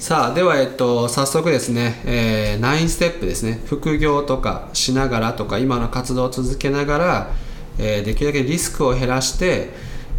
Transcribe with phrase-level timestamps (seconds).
[0.00, 3.60] さあでは、えっと、早速ですね、えー、9ステップですね。
[3.66, 7.30] 副業とかしながらとか今の活動を続けながら、
[7.78, 9.68] えー、できるだけリスクを減らして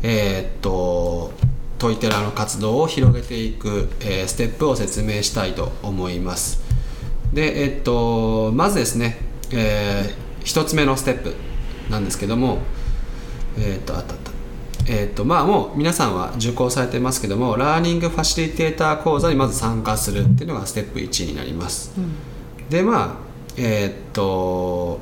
[0.03, 1.33] えー、っと
[1.79, 6.61] トイテラの活動を広げていく、えー、ステップを説明したいと思います。
[7.33, 9.17] でえっとまずですね、
[9.51, 11.33] えー、1つ目のステップ
[11.89, 12.59] なんですけども
[13.57, 14.13] え、っとあった
[14.93, 23.15] えーとまあ、もう皆さんは受講されてますけどもラーニングファシリテーター講座にまず参加するっていうのがステップ1になります、うん、でまあ
[23.57, 24.99] えっ、と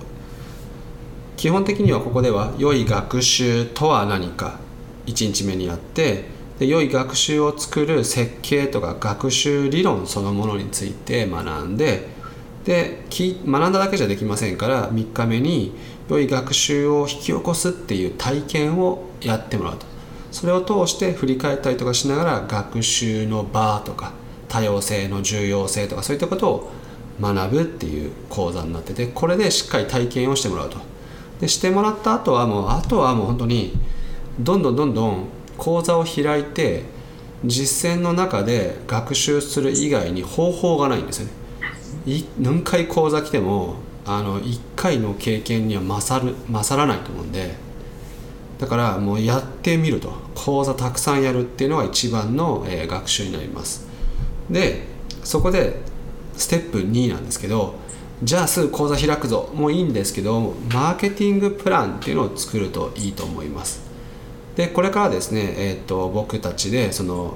[1.38, 4.60] 基本的にはここでは良い学習とは何か
[5.08, 6.26] 1日目にやって
[6.60, 12.10] で良い学習を作る設計とか学習理論そのものについて学んで
[12.64, 15.74] で学んだだけじゃできませんから3日目に
[16.10, 19.86] 良い学習を引き起こすっていう体験をやってもらうと。
[20.32, 24.14] それを通して振り返ったりとかしながら学習の場とか
[24.48, 26.72] 多様性の重要性とかそういったことを
[27.20, 30.78] 学ぶっていう講座になっててこれでしっかり体験をしてもらうと。
[31.40, 33.74] でしてもらった後はもうあとはもう本当に
[34.40, 35.26] どんどんどんどん
[35.58, 36.84] 講座を開いて
[37.46, 41.32] 実践の中で学習する以外に方法がないんですよね。
[42.40, 47.56] 何回講座来てもあの1回の経験には勝る勝らないと思うんで
[48.60, 50.30] だからもうやってみると。
[50.46, 53.88] 講座たくさんやるっていうのが一番の、えー、学習になります。
[54.50, 54.88] で
[55.24, 55.82] そこで
[56.36, 57.76] ステップ2なんですけど
[58.24, 59.50] じゃあすぐ講座開くぞ。
[59.54, 63.82] もういいんですけどマーケティングプランっていうのを作るといいと思います。
[64.56, 67.36] でこれからですね、えーと、僕たちでその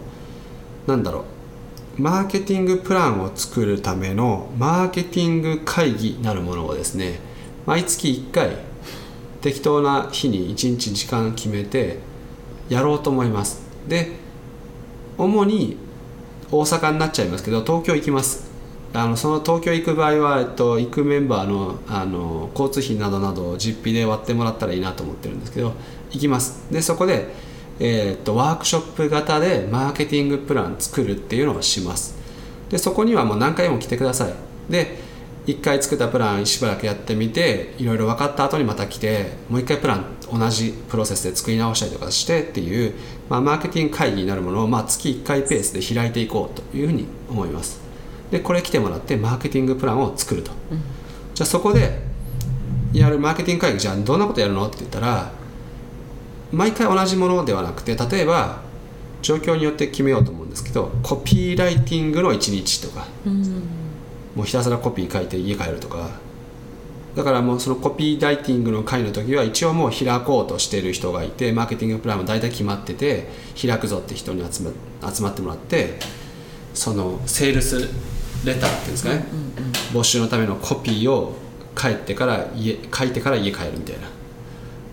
[0.88, 2.01] なんだろう。
[2.01, 7.19] マーケティングプランを作るためのマーケティング会議なるものをですね
[7.67, 8.57] 毎月1回
[9.44, 11.99] 適当な日に1日時間決めて
[12.69, 13.61] やろうと思います。
[13.88, 14.13] で
[15.17, 15.77] 主に
[16.50, 18.50] 大阪になっちゃいますけど東京行きます。
[18.94, 25.73] あのその東京行く場合は、えっと、行くメンバーのあの交通費などなどを実費で割ってもらったらいいなと思ってるんですけど
[26.12, 26.72] 行きます。
[26.72, 27.34] でそこで、
[27.79, 32.16] えー、っとワークショップ型でマーケティングプラン作るっていうのをします。
[32.69, 34.34] でそこにはもう何回も来てください。
[34.69, 35.00] で
[35.46, 42.94] 1回作ったプランしばらくやってみていろいろ分かった後にまた来てもう1回プラン同じプロセスで作り直したりとかしてっていう、
[43.30, 47.81] まあ、マーケティング会議になるものを、まあ、月1回ペースで開いていこうというふうに思います。
[48.31, 50.81] でこれ来てもらってマーケティングプランを作ると、うん、
[51.36, 52.00] じゃあそこで
[52.92, 55.31] やるマーケティング会議じゃあどんなことやるのって言ったら
[56.52, 58.62] 毎回同じものではなくて例えば
[59.22, 63.64] 状況によって決めようと思うんですけどコピーライティングの1日とか、うん、
[64.35, 66.09] もうひたすらコピー書いて家帰るとか。
[67.16, 73.29] だからもうそのコピーライティングの会の時は一応もう開こうとしてる人がいてマーケティングプランも大体決まってて
[73.61, 74.71] 開くぞって人に集ま
[75.13, 75.99] 集まってもらって
[76.73, 77.88] そのセールス
[78.44, 79.25] レターっていうんですかね、
[79.94, 81.35] 募集のためのコピーを
[81.75, 84.07] 帰ってから家書いてから家帰るみたいな、ま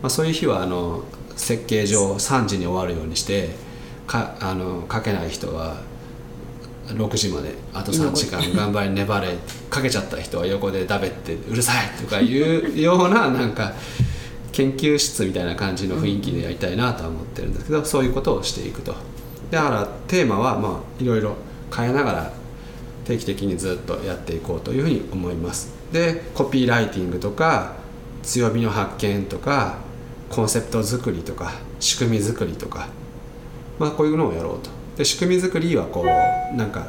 [0.04, 1.04] あ、そういう日はあの
[1.36, 3.50] 設計上3時に終わるようにして
[4.06, 5.82] かあの書けない人は
[6.94, 9.36] 6時まであと3時間頑張り粘れ
[9.68, 13.72] かけちゃった人は横でだべってうるさいとかいうようななんか
[14.52, 18.94] 研究室みたいな感じの雰囲気でやりたいなとは思ってるんですけどそういうことをしていくと。
[19.50, 21.34] だからテーマはまあいろいろ
[21.74, 22.32] 変えながら
[23.04, 25.72] 定期的にずっとやっていこうというふうに思います。
[25.92, 27.74] でコピーライティングとか
[28.22, 29.78] 強みの発見とか
[30.28, 32.88] コンセプト作りとか仕組み作りとか、
[33.78, 34.79] まあ、こういうのをやろうと。
[35.00, 36.86] で仕組み作りはこうなんか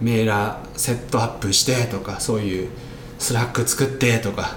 [0.00, 2.70] メーラーセットアップしてとかそういう
[3.18, 4.56] スラック作ってとか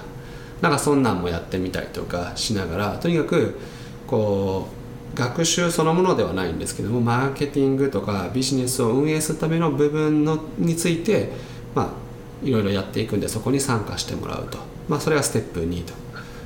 [0.62, 3.58] なんかそんなんもやってみたりとかしながらとにかく
[4.06, 4.68] こ
[5.14, 11.32] う学習そのものではないんですけどもマーケティングとかビジネスを運営するための部分のについて
[11.74, 14.56] まあいろいろやっていくんでそこに参加してもらうと、
[14.88, 15.92] まあ、それがステップ2と。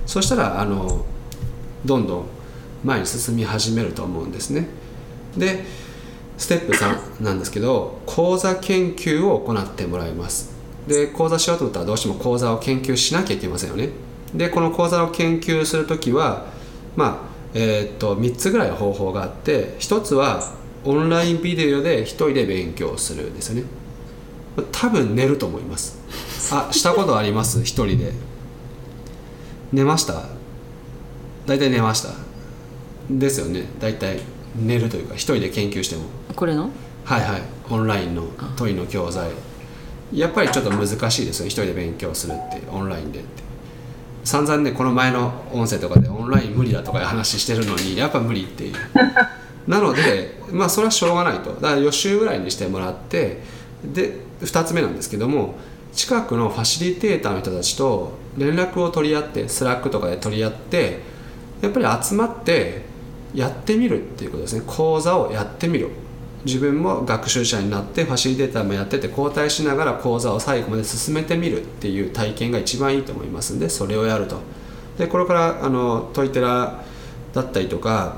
[0.05, 1.05] そしたらあの
[1.85, 2.25] どんどん
[2.83, 4.67] 前に進み始めると思うんですね。
[5.37, 5.65] で
[6.41, 10.59] ステップ3なんですけど講座研究を行ってもらいます。
[10.89, 13.91] で講座しようと思ったらどうしても講座を研究しなきゃいけませんよね。
[14.35, 16.47] でこの講座を研究する時は
[16.97, 20.55] まあえー、っと3つぐらい方法があって1つは
[20.85, 23.65] オンラインビデオで1人で勉強するですよね。
[24.73, 25.99] 多分寝ると思います。
[26.53, 28.13] あしたことあります？1人で。
[29.73, 30.25] 寝ました？
[31.47, 32.09] 大体寝ました。
[33.11, 33.65] ですよね。
[33.79, 34.21] 大体
[34.57, 36.05] 寝るというか一人で研究しても。
[36.35, 36.71] これの？
[37.05, 37.43] はいはい。
[37.71, 39.31] オンラインの問いの教材。
[40.13, 41.47] やっぱりちょっと難しいですよ。
[41.47, 42.63] 一人で勉強するって。
[42.71, 43.43] オンラインでって。
[44.25, 48.75] 散々ねこの前の音声とかでオンライン無理だとかいう話してるのにやっぱ無理っていう。
[49.67, 51.53] なのでまあそれはしょうがないと。
[51.53, 53.43] だから予習ぐらいにしてもらって
[53.85, 55.55] で2つ目なんですけども
[55.93, 61.01] 近くのファシリテーターの人たちと連絡を取り合ってスラックとかで取り合って
[61.61, 62.83] やっぱり集まって
[63.35, 64.63] やってみるっていうことですね。
[64.67, 65.91] 講座をやってみる
[66.45, 74.39] 自分も学習者になってファシリテーターもやってて交代しながら講座を最後まで進めてみるっていう体験が一番いいと思いますんでそれをやると。
[74.99, 76.83] でこれからあのトイテラ
[77.33, 78.17] だったりとか、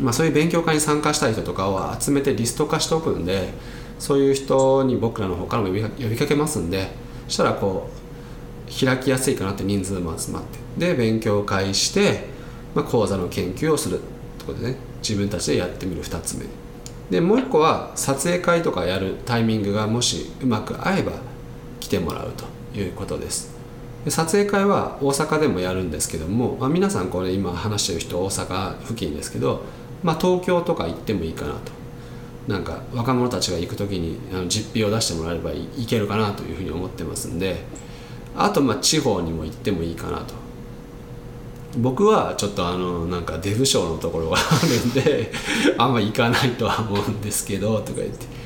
[0.00, 3.50] まあ、そういう勉強会に参加したい人とかを集めてリスト化しておくんで
[3.98, 6.90] そういう人に僕らの方からも呼びかけますんで
[7.26, 10.58] そしたらこう開きやすいかなって人数も集まって。
[10.78, 12.26] で勉強会して、
[12.74, 14.02] まあ、講座の研究をするっ
[14.38, 14.88] てことでね。
[15.02, 16.44] 自分たちでやってみる2つ目。
[17.10, 21.12] でもう一個は撮影会とかやるタイミングがもしうまく合えば
[21.80, 22.44] 来てもらうと
[22.78, 23.56] いうことです。
[24.04, 29.62] で撮影会は大阪でもやるんですけども、まあ、皆さんこれ今話してる人大阪付近ですけど、
[30.02, 31.78] まあ、東京とか行ってもいいかなと。
[32.46, 37.62] なんか若者たちが行く時にあの実費を出してもらえればいけるかなというふうに思ってますんで
[38.34, 40.47] あとまあ地方にも行ってもいいかなと。
[41.76, 45.30] 僕はちょっとあのなんかデブ賞のところがあるんで
[45.76, 48.38] あんま行かないとは思うんですけどとか言って。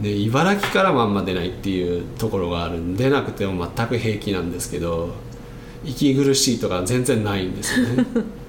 [0.00, 5.10] で茨城からもあんま出ないっていうところがあるんで出なくても全く平気なんですけど
[5.84, 8.04] 息苦しいとか全然ないんですよね。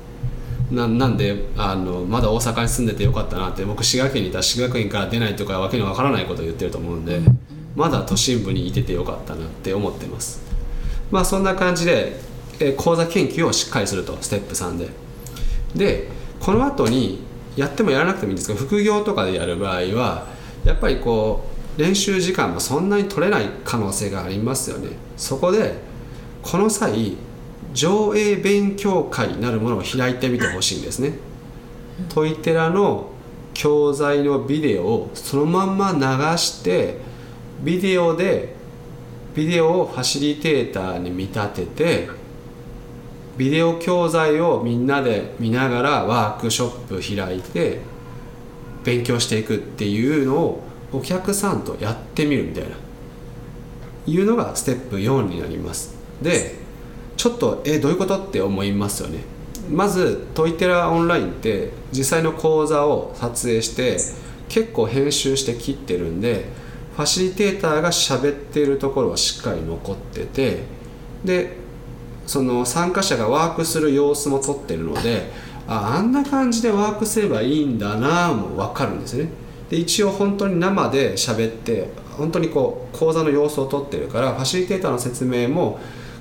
[0.72, 7.22] ななんであのまだ大阪に住んでてよかったなって僕滋賀県にいたら滋賀県から出ないとかわけのわからないことを言ってると思うんで
[7.76, 10.42] まだ都心部にいててよかったなって思ってます。
[11.12, 12.20] まあそんな感じで
[12.60, 14.90] え講座研究をしっかりするとステップ3で。
[15.76, 16.08] で
[16.40, 17.24] この後に
[17.56, 20.28] やってもやらなくてもいいんですけど副業とかでやる場合は
[20.64, 21.46] やっぱりこ
[21.78, 24.90] う練習時間もそんなに取れない可能性がありますよね。
[25.18, 25.76] そこで
[26.42, 27.18] この際
[27.74, 31.14] 上映勉強会なるものを開いてみてほしいんですね。
[32.10, 33.10] トイテラの
[33.54, 36.98] 教材のビデオをそのまんま流して
[37.62, 38.54] ビデオで
[39.34, 42.10] ビデオをファシリテーターに見立てて
[43.38, 47.80] ビデオ教材をみんなで見ながらワークショップ開いて
[48.84, 52.76] 勉強していくっていうのをお客さんとやってみるみたいな。
[54.08, 55.96] いうのがステップ4になります。
[56.22, 56.56] で
[57.18, 59.20] ちょっとえどういうことって思いますよね。
[59.70, 63.98] まずトイテラオンラインって実際の講座を撮影して
[64.48, 66.46] 結構編集して切ってるんで
[66.96, 70.60] ファシリテーターが喋っているところはしっかり残ってて
[71.24, 71.58] で
[72.26, 75.32] その参加者がワークする様子も撮ってるので
[75.68, 79.30] ああんな感じでワークすればいいんだなも分かるんですね。
[79.70, 85.80] で一応本当に生で喋って本当にこう講座の様子を撮ってるからファシリテーターの説明も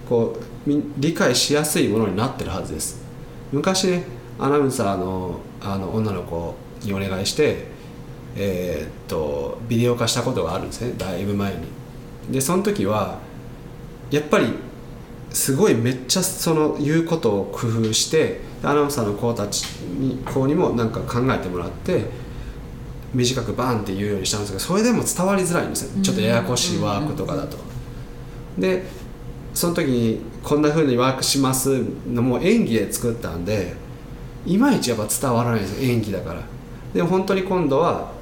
[0.08, 0.36] こ
[0.66, 3.02] う理解しやすいものになってるはずです。
[3.52, 4.04] 昔ね
[4.38, 7.66] アナウンサーのあの女の子にお願いして
[8.36, 11.68] えー、っとビデオ化したことがあるんですねだいぶ前に。
[12.30, 13.18] でその時は
[14.10, 14.46] やっぱり
[15.34, 22.04] すごいめっちゃその言うことを工夫してアナウンサーの子たちに子にもなんか考えてもらって
[23.12, 27.56] 短くバンって言うようにしたんですけどそれでも伝わりづらいんですよちょっとややこしいワークとかだと。
[28.56, 28.84] で
[29.52, 33.74] その時にこんなふうにワークしますのも演技で作ったんで
[34.46, 36.42] いまいちやっぱ伝わらないんですよ演技だから。
[36.92, 38.12] でも本当に今度は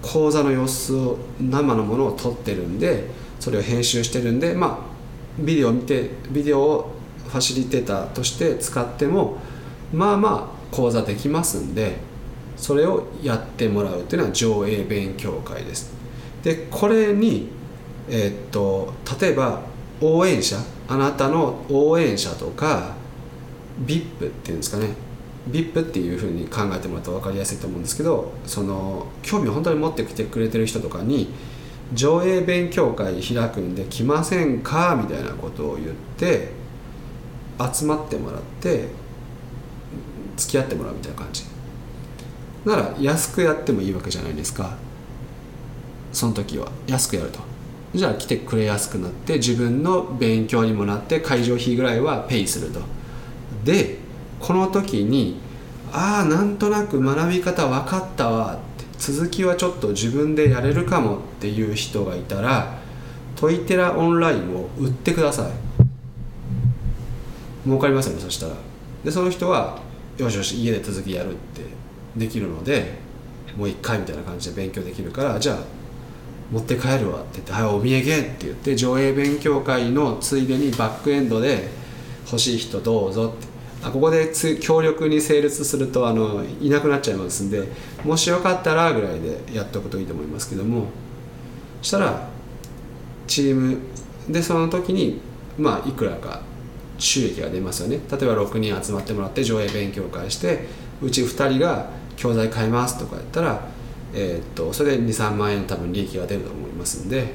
[0.00, 4.89] 講座の様子を生のものを撮ってるんでそれを編集してるんでまあ
[5.38, 6.92] ビデオを見てビデオを
[7.26, 9.38] ファシリテーターとして使っても
[9.92, 11.96] まあまあ講座できますんで
[12.56, 15.92] それをやってもらうというのは上映勉強会です。
[16.42, 17.48] でこれに
[18.08, 19.62] えー、っと例えば
[20.00, 20.56] 応援者
[20.88, 22.94] あなたの応援者とか
[23.84, 24.88] VIP っていうんですかね。
[25.50, 31.32] VIP っていうふうに考えてもらうと分かりやすいと思うんですけどその興味を本当に持ってきてくれてる人とかに
[31.92, 34.96] 上映勉強会開くんで来ませんか？
[35.00, 36.52] みたいなことを言って
[37.72, 38.88] 集まってもらって
[40.36, 41.44] 付き合ってもらうみたいな感じ。
[42.64, 44.76] なら安くやってもいいわけじゃないですか。
[46.12, 46.70] その時は。
[46.86, 47.40] 安くやると。
[47.94, 52.80] じゃあ来てくれやすくなって自分の勉強にもなって会場費ぐらいはペイすると。
[53.64, 53.98] で
[54.38, 55.40] この時に
[55.92, 58.60] ああなんとなく学び方分かったわ。
[59.00, 62.78] 続きはちょっと自分でやれるかもっていう人がいたら
[63.34, 65.52] トイテラオンラインを売ってください。
[67.64, 68.54] 儲かりますよねそしたら。
[69.02, 69.78] でその人は
[70.18, 71.62] よしよし家で続きやるって
[72.14, 72.98] できるので
[73.56, 75.56] もう一回みたいな感じで勉強できるからじゃあ
[76.52, 81.68] 持って帰るわって言って「はいお土産」って言って上映勉強会のついでにバックエンドで
[82.26, 83.46] 欲しい人どうぞって
[83.82, 87.66] あここでつ強力に成立するとあのいなくなっちゃいますんで
[88.04, 90.86] もしよかったらぐらいでやっておくといいと思いますけども。
[91.80, 92.28] そしたら
[93.26, 93.78] チーム
[94.28, 95.20] でその時に
[95.58, 96.42] まあいくらか
[96.98, 98.00] 収益が出ますよね。
[98.10, 100.66] 例えば6人集まってもらって上映勉強会して
[101.00, 103.60] うち2人が教材買いますとかやったら、
[104.12, 107.32] えー、っとそれで23万円多分利益が出ると思いますんで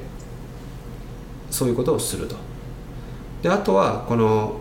[1.50, 2.36] そういうことをすると。
[3.42, 4.60] であとはこの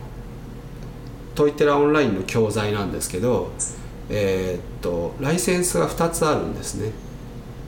[1.36, 3.52] トイテラオンラインの教材なんですけど
[4.10, 6.92] えー、っとライセンスが2つあるんですね。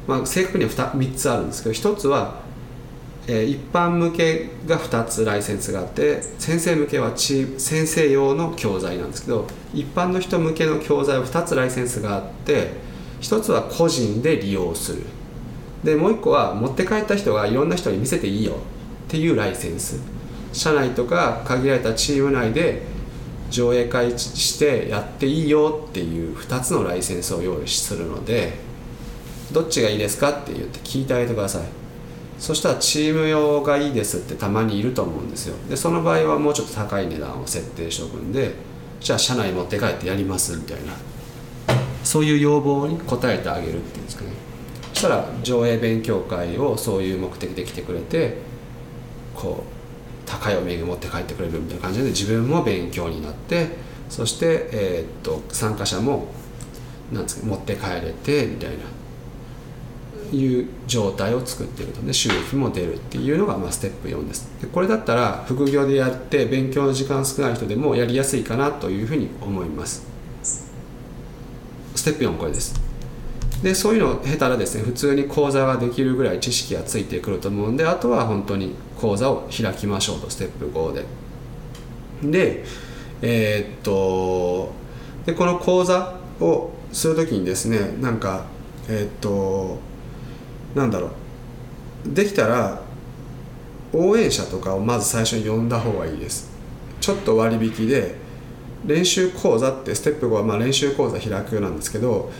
[0.07, 2.47] まあ正確には 3, つあるんですけど1つは
[3.29, 12.71] えー、一般向けが2つライセンスがあって先生向けはチ先生用の教材なんですけど一般の人向けの教材は2つライセンスがあって
[13.19, 15.03] 1つは個人で利用する。
[15.83, 18.55] でもう1個は持って帰った人がいろんな人に見せていいよっ
[19.09, 19.99] ていうライセンス。
[20.53, 22.83] 社内とか限られたチーム内で
[23.49, 28.53] 上映会してやっていいよっていう2つのライセンスを用意するので
[29.51, 31.61] どっちがいいですかって言って聞いてあげてください。
[32.37, 35.55] そしたらチーム用がいいですってたまにいると思うんですよ。
[35.69, 38.53] でその場合はもうちょっと高い値段を設定しておくんで
[38.99, 40.93] じゃあ社内持って帰ってやりますみたいな。
[42.03, 44.31] そういう要望に応えてあげるっていうんですかね。
[44.93, 48.37] そしたら上映勉強会をそういう目的で来てくれて
[49.35, 49.76] こう
[50.27, 53.69] 高いお土産持って帰ってくれるみたいな感じで自分も勉強になって
[54.09, 56.27] そして、えー、っと参加者も
[57.11, 58.75] なんですか持って帰れてみたいな
[60.31, 62.01] いう状態を作っていると。
[62.01, 64.49] で収益も出るっていうのがまあステップ4です。
[64.61, 70.05] でこれだったら副業でやって勉強の時間少ない人でもやりやすいかなというふうに思います。
[71.95, 72.86] ステップ4これです。
[73.63, 81.05] でそういうのを経たらですね普通に講座ができるぐらい知識がついてくると思うんであとは本当に講座を開きましょうとステップ5で。
[82.23, 82.63] で
[83.21, 84.71] えー、っと
[85.25, 88.45] でこの講座をするときにですねなんか
[88.87, 89.79] えー、っと
[90.75, 91.07] なんだろ
[92.05, 92.13] う。
[92.13, 92.81] できたら
[93.91, 96.51] 応援者とかをまず最初に呼んだ方がいいです。
[97.01, 98.15] ちょっと割引で
[98.85, 102.31] 練習講座ってステップ5はま練習講座開くなんですけど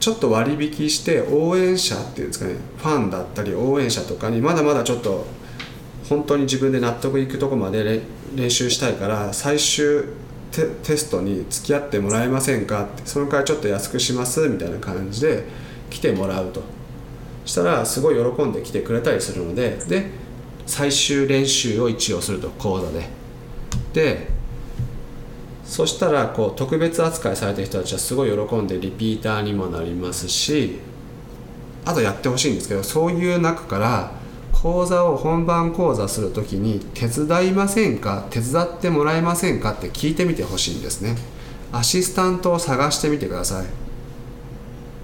[0.00, 5.26] ちょっと割引して応援者っていうんですかねファンだったり応援者とかにまだまだちょっと
[6.08, 8.02] 本当に自分で納得いくとこまで
[8.34, 10.04] 練習したいから最終
[10.50, 12.84] テストに付き合ってもらえませんか？
[12.84, 14.48] ってその代わりちょっと安くします？
[14.48, 15.44] みたいな感じで
[15.90, 16.62] 来てもらうと。
[17.44, 20.10] したらすごい喜んで来てくれたりするのでで
[20.66, 23.08] 最終練習を一応すると講座で。
[23.92, 24.28] で
[25.70, 30.80] そしたらこう特別扱いされてる人たちはすごい喜んでリピーターにもなりますし
[31.84, 34.10] あとやってほしいんですけどそういう中から
[34.52, 38.26] 講座を本番講座する時に手伝いませんか？
[38.30, 41.16] 手伝ってもらえませんかって聞いてみてほしいんですね。
[41.72, 43.66] アシスタントを探してみてください。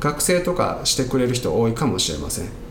[0.00, 2.65] 学生とかしてくれる人多いかもしれません。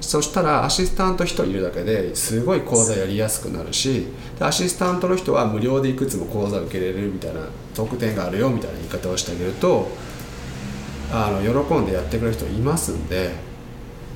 [0.00, 4.06] そしたらアシスタント1人いるだけですごい講座やりやすくなるし
[4.40, 7.40] アシスタントの人は無料でいくつも講座受けれるみたいな
[7.74, 9.88] 特典があるよみたいな言い方をしてあげると
[11.12, 13.32] あの喜んでやってくれる人いますんで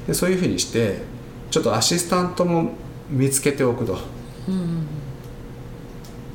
[0.06, 1.02] でそういうふうにして
[1.50, 2.72] ちょっとアシスタントも
[3.10, 3.98] 見つけておくと。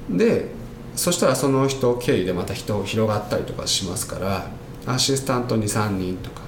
[0.09, 0.49] で
[0.95, 4.49] そしたらその人経由でまた人広がったりとかしますから
[4.85, 6.41] アシスタント23人とか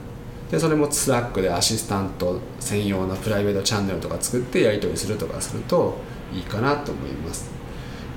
[0.52, 5.96] でそれもスラックでアシスタント専用のプライベートチャンネルとか作ってやり取りするとかすると
[6.34, 7.50] いいかなと思います。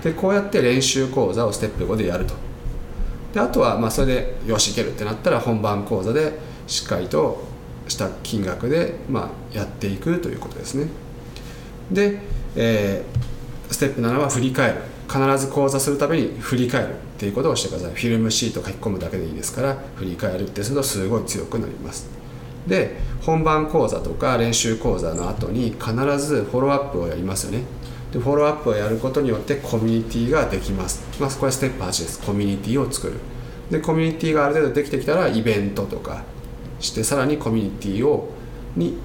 [0.02, 2.34] でこうやって練習講座をステップ5でやると。
[3.32, 7.44] であとはまあそれでよしいけるってなったら本番講座でしっかりと
[7.86, 10.88] した金額でまあやっていくということですね。
[11.92, 12.18] で、
[12.56, 14.74] えー、ステップ7は振り返る。
[15.06, 17.92] 必ず講座するために振り返るっていうことをしてください。
[17.92, 22.23] フィルムシート書き込むだけでいいですから振り返るってするとすごい強くなります。
[22.66, 27.62] で本番講座とか練習講座の後に必ずフォローアップをやりますよね。
[28.12, 32.22] でフォローアップをやることによってコミュニティができます、まあ、これはステップ8です。
[32.22, 33.14] コミュニティを作る。
[33.70, 36.22] でコミュニティがある程度できてきたらイベントとか
[36.80, 38.30] してさらにコミュニティを
[38.76, 38.98] に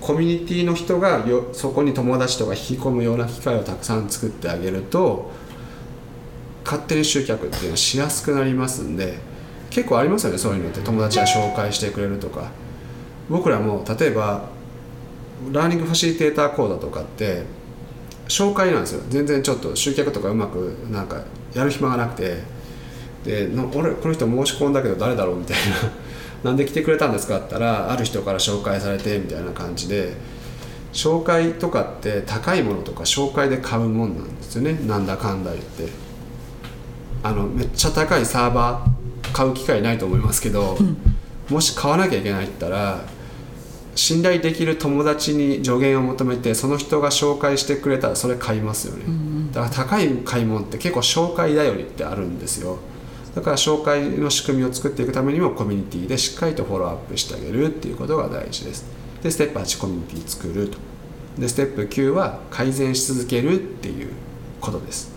[0.00, 5.30] コミュニティの人がよそこに友達とか引き込むような機会をたくさん作ってあげると
[6.64, 9.18] 勝手に集客っていうのはしやすくなりますんで
[9.70, 10.80] 結構ありますよねそういうのって。
[10.80, 12.50] 友達が紹介してくれるとか。
[13.30, 14.48] 僕らも例えば
[15.52, 17.44] ラーニングファシリテーター講座とかって
[18.28, 19.02] 紹介なんですよ。
[19.08, 21.22] 全然ちょっと集客とかうまくなんか
[21.54, 22.60] やる暇がなくて。
[23.24, 25.92] で俺この人申し込んだけど誰だろうみたいな。
[26.50, 30.12] なんで来てくれたんですかって言ったらある人から紹介されてみたいな感じで。
[30.92, 34.80] 紹介とかって高いものとか紹介で買うもんなんですよね。
[34.86, 35.88] なんだかんだ言って。
[37.22, 40.96] あのめっちゃ高いサーバー買う機会ないと思いますけど、うん、
[41.50, 43.00] もし買わなきゃいけないって言ったら
[44.00, 52.78] 信頼できる友達に助言を求めてその人が紹介してくれたらそれ買いますよね、うんうん、だから高い買い物って結構紹介頼りってあるんですよ。
[53.34, 58.86] だから紹介の仕組みを作っていくためにもコミュニティでしっかりとフォローアップしてあげるっていうことが大事です。
[59.22, 60.78] でステップ8コミュニティ作ると。
[61.38, 64.08] でステップ9は改善し続けるっていう
[64.62, 65.12] ことです。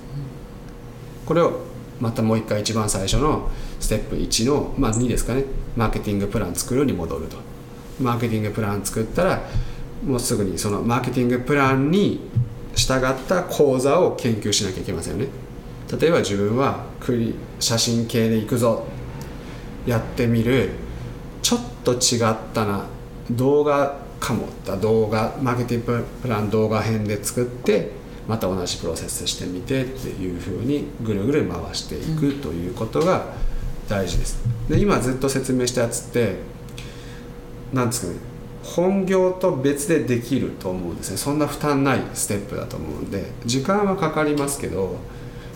[1.25, 1.61] これを
[2.01, 3.49] またもう一回一番最初の
[3.79, 5.45] ステップ1の、まあ、2ですかね。
[5.77, 7.52] マーケティングプラン作るに戻ると
[7.99, 9.41] マーケティングプラン作ったら
[10.05, 12.19] もうすぐにそのマーケティングプランに
[12.75, 15.27] 従った講座を研究しなきゃいけませんよね。
[15.99, 16.85] 例えば自分は
[17.59, 18.85] 写真系でいくぞ。
[19.85, 20.69] やってみる。
[21.41, 22.85] ちょっと違ったな
[23.29, 24.47] 動画かも。
[24.63, 27.91] った動画マーケティングプラン動画編で作って
[28.27, 33.25] また同じプロセスしてみてっていうふうにぐるぐる回していくということが
[33.89, 34.41] 大事です。
[34.69, 36.37] で今ずっと説明したやつって
[37.73, 38.19] 何ですかね
[38.63, 44.95] 本業と別でできると思うんですねそんな負担ないステップだと思うんで時間はかかりますけど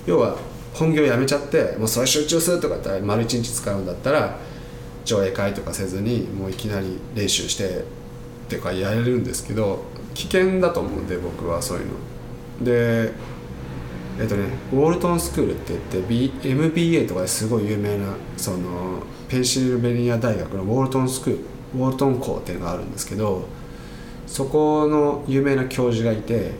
[0.05, 0.35] 要は
[0.73, 4.37] 本業やめちゃってもうそれ集中するとかって丸一日使うんだったら
[5.05, 11.93] 上映会とかせずにもういきなり練習してっていうかやれるんですけど危険だと思うんで僕はそういうの。
[12.65, 13.13] で
[14.19, 23.45] えっとねウォルトンスクールって言って、B、MBA とかですごい有名なそのペンシルベニア大学のウォルトンスクールウォルトン校っていうのがあるんですけど
[24.25, 26.51] そこの有名な教授がいて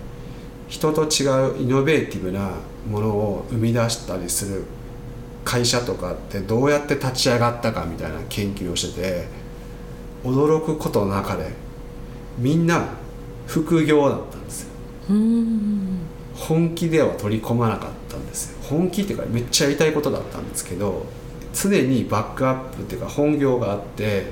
[0.67, 2.51] 人と違うイノベーティブな
[2.89, 4.65] ものを生み出したりする
[5.45, 9.27] 会社とかってどうやって立ち上がったかみたいな研究をしてて
[10.23, 11.51] 驚くことの中で
[12.37, 12.85] みんな
[13.47, 14.69] 副業だったんですよ。
[16.35, 18.57] 本気では取り込まなかったんですよ。
[18.63, 21.05] 本気っていうかめっちゃやりたいことだったんですけど
[21.53, 24.25] 常にバックアップっていうか本業があって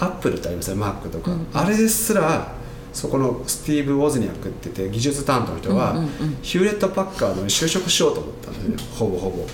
[0.00, 2.54] アップルってありますよマックとか、うん、あれですら
[2.92, 5.94] そこのスティーブ・ウォズニャックって言って技術担当の人は、
[6.42, 9.46] ヒューレット・パッカードに就職しようと思ったんですね、ほぼほぼ。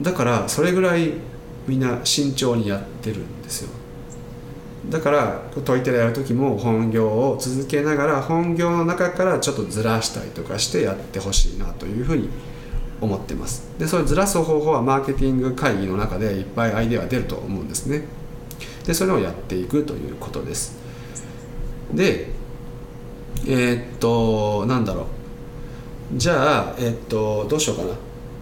[0.00, 1.12] だからそれぐらい
[1.66, 3.70] みんな慎重にやってるんですよ。
[4.88, 12.30] だからトイテラやる時も本業を続けながら本業の中からちょっとずらしたりとかしてやってほしいなというふうに
[13.00, 13.68] 思ってます。
[13.78, 18.04] でそれずらす方法はマーケティング会議の中でいっぱいアイデアが出ると思うんですね
[18.88, 20.76] でそれをやっていくということです。
[21.92, 22.30] で
[23.46, 26.16] えー、っとなんだろう。
[26.16, 27.90] じゃあえー、っとどうしようかな。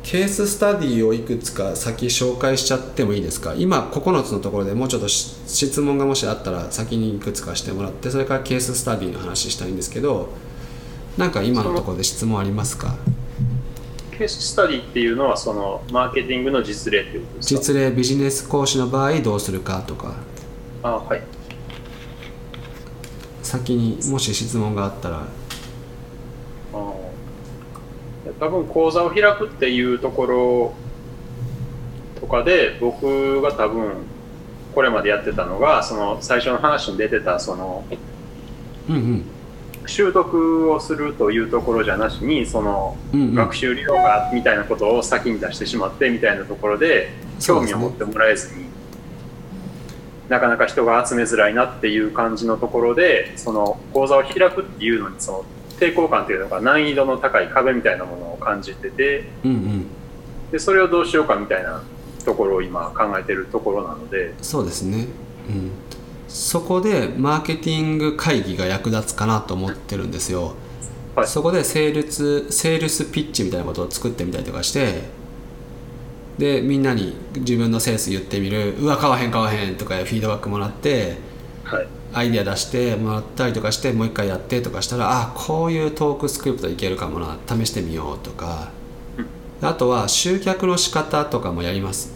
[0.05, 3.55] ケーススタディをいくつか先紹介しちゃってもいいですか？
[3.57, 10.29] 今9つのところでもうちょっと質問がもしあったら先にいくつかしてもらってそれからケーススタディの話したいんですけど
[11.19, 12.95] なんか今のところで質問ありますか？
[14.17, 17.61] ケーススタディっていうのはそのマーケティングの実例っていうことですか？
[17.61, 20.15] 実例ビジネス講師の場合どうするかとか
[20.87, 21.23] あはい。
[23.43, 25.27] 先にもし質問があったら。
[28.39, 30.75] 多分講座を開くっていうところ
[32.21, 33.95] とかで僕が多分
[34.75, 37.85] これまでやってたのがその最初の話に出てたその、
[38.89, 39.25] うんうん、
[39.87, 48.67] 習得をするというところじゃなしにその、学習理論がみたいなことを先に出してしまってみたいなところで興味を持ってもらえずに、
[50.29, 55.45] なかなか人が集めづらいなっていう感じのところでその講座を開くっていうのにその
[55.79, 59.87] 抵抗感っていうのが難易度の高い壁みたいなものを感じてて、うんうん、
[60.51, 61.83] でそれをどうしようかみたいな
[62.25, 64.35] ところを今考えてるところなので。
[64.43, 65.07] そうですね、
[65.49, 65.71] うん、
[66.29, 70.55] そこでマーケティング会議が役立つかなと思ってるんですよ、
[71.15, 75.05] はい、そこでセールスセールスピッチみたいなことを作ってみたりとかして
[76.39, 78.75] でみんなに自分のセンス言ってみる。
[78.79, 81.17] うわ買わへん買わへんとかフィードバックもらって、
[81.65, 88.71] はい、アイデア出してもらったりとかしてもう一回やってとかしたらあこういうトークスクリプトいけるかもな試してみようとか。
[89.63, 92.15] あとは集客の仕方とかもやります。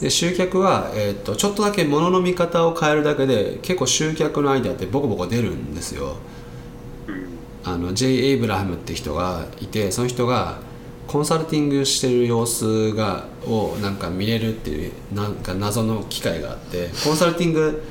[0.00, 6.16] で集客は、えーと、ちょっとだけ物の見方を変えるだけで結構集客のアイデアってボコボコ出るんですよ。
[7.64, 8.30] あの J.
[8.30, 10.58] エイブラハムって人がいてその人が
[11.12, 17.82] コンサルティングしてる様子がをなんか見れるっていうなんか謎の機会があってコンサルティング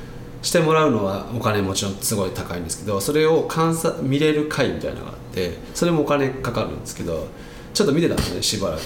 [0.41, 7.27] してもらうのはお金もちろんすごい高いんですけどそれを観察見れる会みたいなのがあってそれもお金かかるんですけど
[7.75, 8.81] ちょっと見てたんですねしばらく。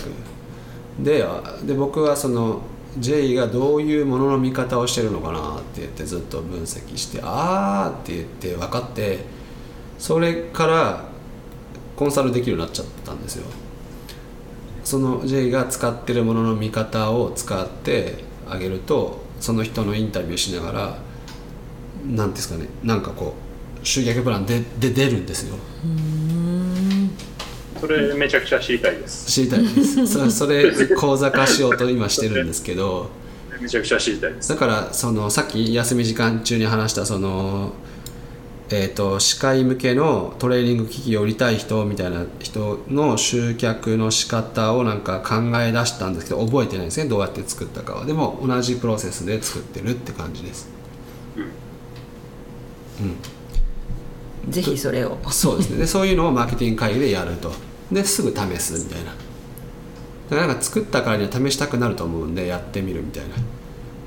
[0.99, 1.25] で
[1.65, 2.59] で僕はその
[2.99, 9.19] J がどういうものの見方をしてるのかなって言ってずっと分析してああって言って分かって
[9.97, 11.05] それから
[11.95, 13.45] コンサルできるようになっちゃったんですよ。
[14.85, 20.95] その J が使ってるものの見方を使ってあげるとその人のインタビューしながらなん
[22.05, 23.33] ていうんですかねなんかこ
[23.81, 25.57] う集客プランでで出るんですよ。
[27.79, 29.31] それめちゃくちゃ知りたいです。
[29.31, 30.07] 知りたいです。
[30.07, 33.09] そ それ講座化しようと今してるんですけど。
[33.59, 34.49] めちゃくちゃ知りたいです。
[34.49, 37.73] だからそのさっき休み時間中に話したその
[38.69, 47.07] えー、と歯科医向けのトレーニング機器を売りたい人みたいな人の集客の仕方をなんか考え出したんですけど覚えてないですね。
[47.07, 48.05] どうやって作ったかは。
[48.05, 50.67] でも同じプロセスで作ってるって感じです。
[54.49, 55.17] ぜひそれを。
[55.29, 55.77] そうですね。
[55.77, 57.51] でそういうのをマーケティング会議でやると。
[57.91, 59.11] ですぐ試すみたいな。
[59.11, 63.35] だからなんか作ったからには試したくなると思うんでやってみるみたいな。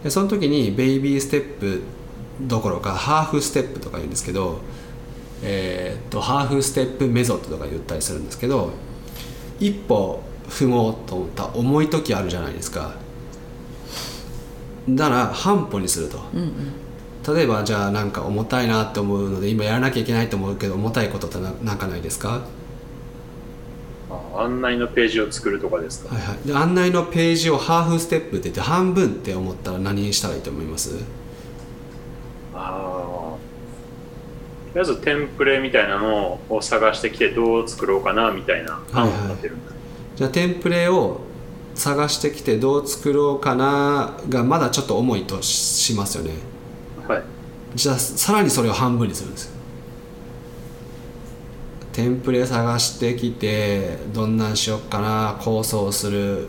[0.02, 1.82] でその時にベイビーステップ
[2.40, 4.60] どころかハーフステップとか言うんですけど
[5.42, 8.70] えーっとハーフステップメソッドとか言ったりするんですけど
[9.60, 12.94] 一歩踏もうと思った重い時あるじゃないですか。
[14.88, 16.18] だから半歩にすると、
[17.34, 22.46] 例えばじゃあなんか重たいなって思うので今やらなきゃいけないと思うけど重たいことってななんかないですか？
[24.10, 26.14] あ案内のページを作るとかですか？
[26.14, 26.38] はいはい。
[26.46, 30.92] で案内のページをハーフステップって言って半分って思ったら何したらいいと思います？
[32.58, 33.38] ああ
[34.72, 39.72] とりあえずテンプレみたいなのを探してきてどう作ろうかなみたいな案を立てるんだ、
[40.16, 41.20] じゃあテンプレを
[41.74, 46.32] 探してきてどう作ろうかながまだちょっと重いとしますよね。
[47.06, 47.22] はい。
[47.74, 49.52] じゃあさらにそれを半分にするんですよ。
[51.92, 56.48] テンプレ探してきてどんなんしよっかな構想する。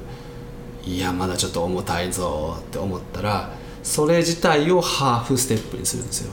[0.83, 3.51] いやまだちょっと重たいぞって思ったら
[3.83, 6.31] それ自体をハーフステップにするんですよ。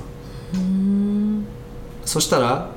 [2.04, 2.70] そしたら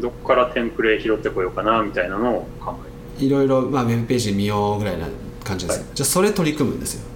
[0.00, 2.74] どこからテンプレ拾ってこようかなみたいなのを考
[3.20, 5.06] えいろいろ、まあ、ウェブページ見ようぐらいな
[5.44, 5.88] 感じです、はい。
[5.94, 7.06] じゃあそれ取り組むんですよ。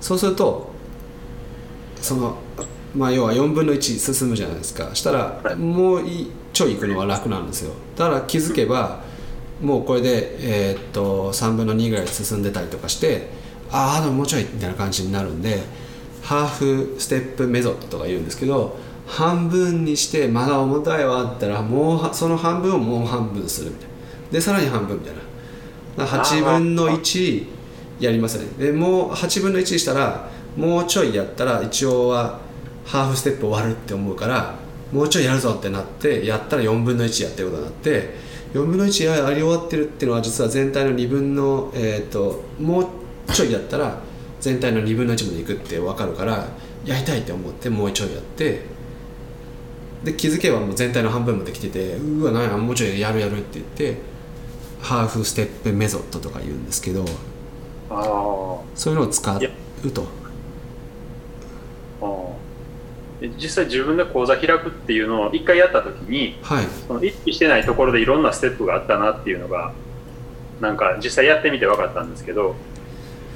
[0.00, 0.70] そうすると
[2.00, 2.38] その
[2.94, 3.80] まあ要は4分の1
[4.14, 4.94] 進むじゃないですか。
[4.94, 5.56] したらはい。
[5.56, 7.72] もういちょい行くのは楽なんですよ。
[7.96, 9.02] だから気づけば
[9.60, 13.28] もうこれで、えーっと3分の2ぐらい進んでたりとかして
[13.72, 15.62] ああでももうちょいみたいな感じになるんで
[16.22, 23.90] ハーフステップメソッドとか言うんですけど半分にしてまだ重たいわって言ったらもうその半分をもう半分するみたいな。
[24.30, 25.20] でさらに半分みたいな。
[26.06, 27.46] 8分の1
[27.98, 28.46] やりますね。
[28.58, 32.38] でもう8分の1したらもうちょいやったら一応は
[32.84, 34.54] ハーフステップ終わるって思うから
[34.92, 38.14] もうちょいやるぞってなってやったら4分の1やってることになって
[38.54, 42.86] 4分の1やり終わってるっていうのは実は全体の2分のえっ、ともう
[43.32, 43.98] ちょいやったら
[44.40, 46.46] 全体の2分の1までいくって分かるから
[46.84, 48.62] やりたいって思ってもうちょいやって
[50.04, 53.98] で気づけばもう全体の半分まで来ててうわなんやもうちょいやるやるって言って
[54.80, 57.04] ハーフステップメソッドとか言うんですけど
[58.74, 60.20] そういうのを使うと。
[63.38, 66.64] 実際自分で講座開くっていうのを一回やった時にはい。
[66.88, 69.74] その意識してないところでいろんなステップがあったなっていうのが
[70.62, 72.54] なんか実際やってみて分かったんですけど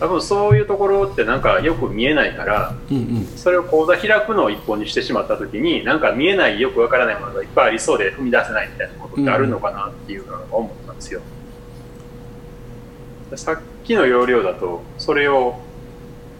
[0.00, 11.20] 多分そういうところってなんかよく見えないからうんうんそれを講座開くのを一本にしてしまった時になんか見えないよく分からないものがいっぱいありそうで踏み出せないみたいなことってあるのかなっていうのを思ったんですよ。
[13.36, 15.58] さっきの要領だとそれを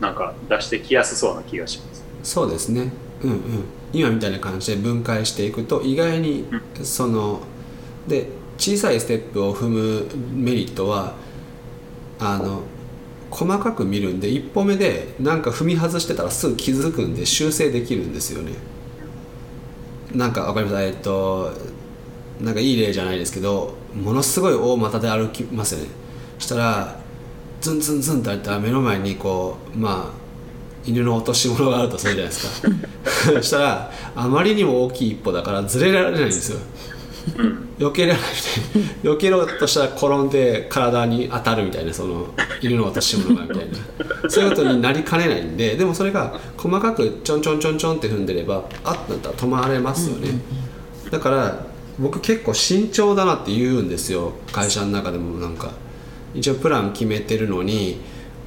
[0.01, 2.05] なんか出してきやすそうな気がします。
[2.23, 3.38] そうですねうんうん
[3.93, 6.47] 今みたいな感じで分解していくと意外に
[6.83, 7.40] その
[8.09, 11.14] で小さいステップを踏むメリットは
[12.19, 12.62] あの
[13.35, 18.53] 細かく見るんで一歩目でなんか踏み外してたらすぐ気づくんで修正できるんですよね。
[20.14, 20.83] なんかわかります？
[20.85, 21.51] えっと
[22.40, 25.88] なんかいい例じゃないですけどものすごい大股で歩きますよね。
[26.38, 26.97] したら
[27.61, 30.25] ズンズンズンってやったら目の前にこうまあ
[30.87, 32.68] 犬の落とし物があるとするじゃないですか。
[33.33, 36.59] そ したらあまりにも大きい一歩だからずれられないんですよ。
[37.78, 38.30] 避けられない
[38.74, 42.26] みたいな避けろうとしたら転んで体に当たるみたいなその
[42.60, 43.78] 犬の落とし物がみたいな。
[44.28, 50.28] そういうことになりかねないんででもそれが細かくちょんちょんちょんちょんって踏んでればあっとなったら止まれますよね、
[51.10, 51.66] だから
[51.98, 54.32] 僕結構慎重だなって言うんですよ。
[54.52, 55.70] 会社の中でもなんか。
[56.34, 58.00] 一応プラン決めてるのに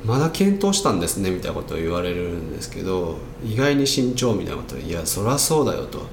[0.06, 6.06] まだ検討したんですねみたいなことを言われるんですけど意外に慎重みたいなこといやそりゃそうだよと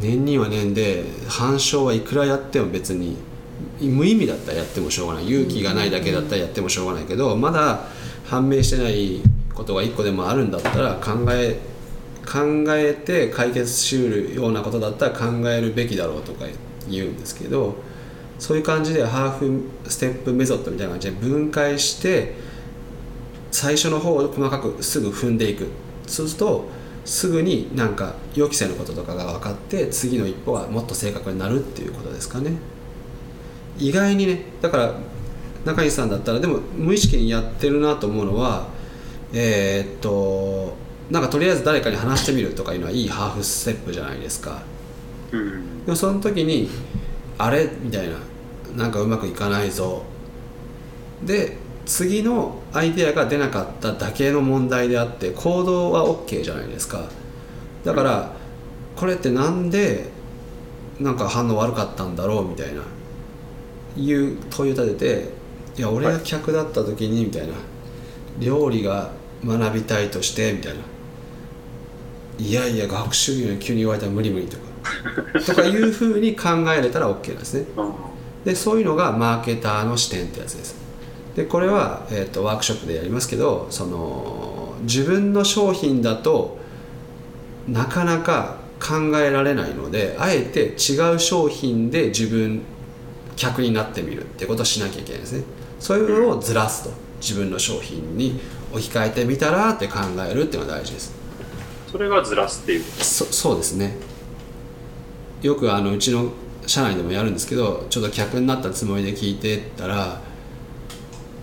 [0.00, 3.16] 年には年で反証はいくらやっても別に
[3.80, 5.28] 無意味だったらやってもしょうがない。
[5.28, 7.80] 勇気がないだけだったらやってもしょうがないけどまだ
[8.26, 9.20] 判明してない
[9.54, 11.58] ことが一個でもあるんだったら考え
[12.24, 16.44] 考えて解決しうるようなことだったら考えるべきだろうとか
[16.88, 17.76] 言うんですけど
[18.38, 22.34] そういう感じでハーフステップメソッドみたいな感じで分解して
[23.50, 25.66] 最初の方を細かくすぐ踏んでいく。
[26.06, 26.68] そうすると
[27.08, 32.52] すぐになんか予期せぬこととかが分かって次の一歩はもっと正確になるっていうことですかね。
[33.78, 34.94] 意外にねだから
[35.64, 38.68] 中西さんだったらでも無意識にやってるなと思うのは
[39.32, 40.76] えーっと
[41.10, 44.62] なんかとりあえず誰かに話してみるとかいうのはいいハーフステップじゃないですか。
[45.32, 45.84] うん。
[45.86, 46.68] でもその時に
[47.38, 47.70] あれ？
[47.80, 48.16] みたいな。
[48.76, 50.02] なんかうまくいかないぞ。
[51.24, 51.56] で
[51.88, 57.08] 次のアイデアが出なかっただけの問題であって行動は OK じゃないですか。
[57.82, 58.30] だから
[58.94, 60.10] これってなんで
[61.00, 62.82] なんか反応悪かったんだろうみたいな
[63.96, 65.30] いう問いを立て
[65.74, 67.54] ていや俺が客だった時にみたいな
[68.38, 69.10] 料理が
[69.42, 70.80] 学びたいとしてみたいな
[72.38, 74.62] いやいや学習に急に言われたら無理無理とか
[75.46, 77.64] とかいうふうに考えれたら OK なんですね。
[77.76, 77.92] うん。
[78.44, 80.87] でそういうのがマーケターの視点ってやつです
[81.38, 86.58] でこれは、えー、とワークショップでやりますけどその自分の商品だと
[87.68, 92.62] なかなか考えられないのであえて違う商品で自分
[93.36, 95.44] 客になってみるってことをしなきゃいけないですね。
[95.78, 98.40] そういうのをずらすと自分の商品に
[98.72, 99.98] 置き換えてみたらって考
[100.28, 101.12] えるっていうのが大事です。
[101.86, 103.96] それがずらすっていうそそうですね。
[105.42, 106.32] よくあのうちの
[106.66, 110.26] 社内でもやるんですけどちょっと客になったつもりで聞いてったら「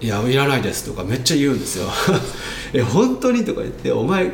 [0.01, 1.87] いやいらないです」とかめっちゃ言うんですよ
[2.73, 4.31] 「え本当に?」とか言って「お前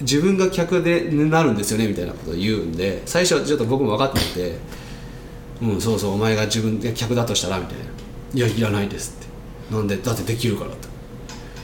[0.00, 4.58] 自分が客でなるんですよね」みたいなことを言うんで最初はちょっと僕も分かってて
[5.62, 7.84] 「うんそうそうお前が自分で客だとしたら」みたいな
[8.34, 9.26] 「いやいらないです」って
[9.74, 10.92] 「なんでだってできるから」と。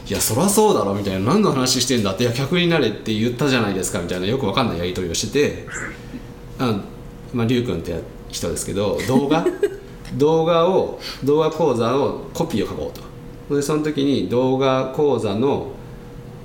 [0.08, 1.34] いやそりゃそうだろみたいな。
[1.34, 2.22] 何の話してんだって。
[2.22, 4.26] いや客になれって言ったじゃないですかみたいな。
[4.26, 5.66] よくわかんないやり取りをしてて。
[6.58, 6.80] あ
[7.34, 9.44] まあ龍君って人ですけど動画？
[10.16, 13.07] 動画を動画講座をコピーを書こうと。
[13.56, 15.72] でその時に動画講座の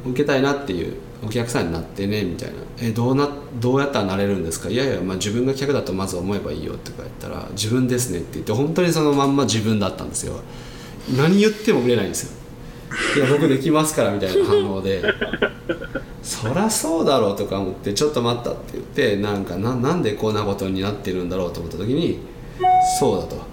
[0.06, 10.36] 受けたいなっていうお客さんになってねみたいな「えどうなどうやったらなれるんですか?」いやいや、まあ、自分が客だとまず思えばいいよとか言ったら「自分ですね」って言って本当にそのまんま自分だったんですよ。
[11.18, 12.32] 何言っても売れないんですよ。
[13.18, 15.02] いや僕できますからみたいな反応で。
[16.22, 22.20] そりゃそうだろうとか思ってちょっと待ったって言ってなんかななんでこんなことになってるんだろうと思った時に
[23.00, 23.53] そうだと。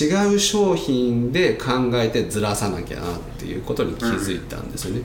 [0.00, 5.02] 違う商品で考えてずらさなきゃなっていうことに気づいたんですよね、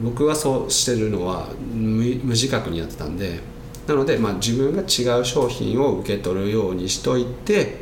[0.00, 3.56] うん、僕はそうしてるのは無無自覚にやってたんで。
[3.86, 7.76] なので、まあ、自分が違う商品を受け取るようにしといて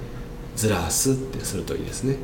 [0.54, 2.16] ずらすってするといいですね、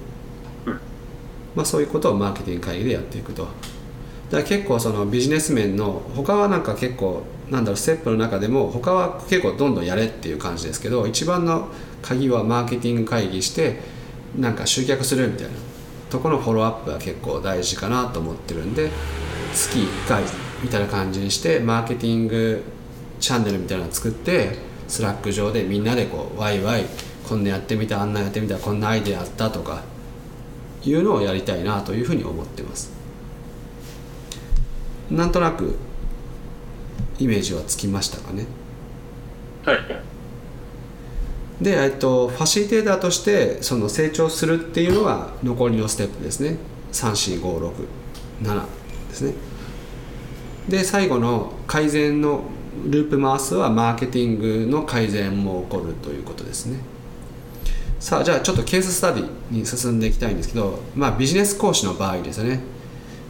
[1.54, 3.44] まあ、そういうことをマーケティング会議でやっていくと。
[3.44, 11.68] だから結構そのビジネス面の他はなんか結構なんだろうステップの中でも他は結構どんどんやれっていう感じですけど一番の
[12.02, 13.80] 鍵はマーケティング会議して
[14.38, 15.52] なんか集客するみたいな。
[16.10, 18.90] とこのフォローアップは結構大事かなと思ってるんで
[19.54, 20.24] 月1回
[20.60, 22.64] みたいな感じにしてマーケティング
[23.20, 24.56] チャンネルみたいなの作って
[24.88, 26.86] スラック上でみんなでこうワイワイ
[27.28, 29.84] こんなやってみたあんなやってみたこんなアイデアあったとか
[30.82, 32.90] いうのをやりたいなというふうに思ってます。
[35.12, 35.76] なんとなく
[37.20, 38.46] イメージはつきましたかね？
[39.64, 39.78] はい。
[41.60, 46.56] で、えっと、ファシリテーターとしてその成長するっていうのが残りのステップですね。
[46.92, 47.60] 34567
[49.08, 49.34] ですね。
[50.68, 52.42] で最後の改善の
[52.86, 56.78] ループ回すはマーケティングの改善も起こるということですね。
[57.98, 62.60] さあじゃあちょっとケーススタディに進んでいきたいんですけどまあビジネス講師の場合ですよね。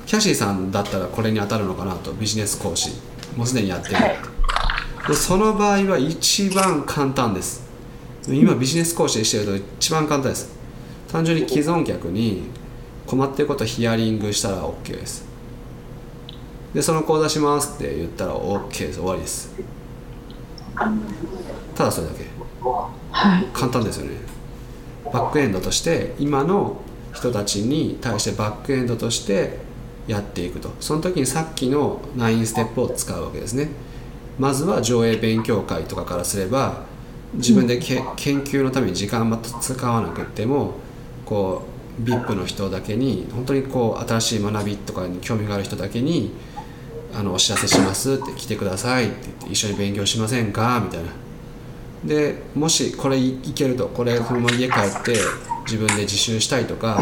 [0.07, 2.90] キャシーさんだったらこれに当たるのかなとビジネス講師
[3.37, 3.97] もうすでにやってる。
[5.09, 7.70] でその場合は一番簡単です
[8.29, 10.53] 今ビジネス講師してると一番簡単です。
[11.11, 12.43] 単純に既存客に
[13.07, 15.25] 困ってることをヒアリングしたら OK です。
[16.75, 18.99] でその講座しますって言ったら OK です。
[18.99, 19.51] 終わりです。
[21.75, 22.25] ただそれだけ。
[23.11, 23.47] はい。
[23.53, 24.17] 簡単ですよね。
[25.13, 26.77] バックエンドとして今の
[27.13, 29.59] 人たちに対してバックエンドとして
[30.07, 30.71] やっていくと。
[30.79, 33.71] その時にさっきの9ステップを使うわけですね。
[34.39, 36.85] まずは上映勉強会とかからすれば
[37.35, 40.75] 自分でけ研究のために時間また使わなくても
[41.25, 41.62] こ
[41.99, 46.33] う VIP の人だけに本当にこう新しい学びとかに興味がある人だけに
[47.14, 50.81] あのお知らせしますって来てくださいって言って一緒に勉強しませんか？
[50.85, 51.11] みたいな。
[52.05, 55.16] でもしこれいけるとこれこのまま家帰って
[55.66, 57.01] 自分で自習したいとか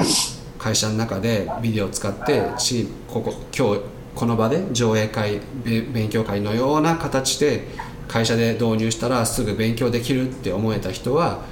[0.58, 3.82] 会社の中でビデオを使ってしここ今日
[4.16, 7.68] この場で上映会勉強会のような形で
[8.08, 11.44] 会社で導入したらすぐ勉強できるって思えた人は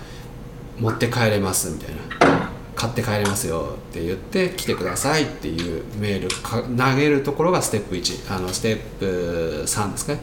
[0.78, 2.46] 持って帰れますみたいな。
[2.76, 6.28] 買って帰れますよって言って来てくださいっていうメール
[6.76, 10.20] 投げるところがステップ1あのステップ3ですかね。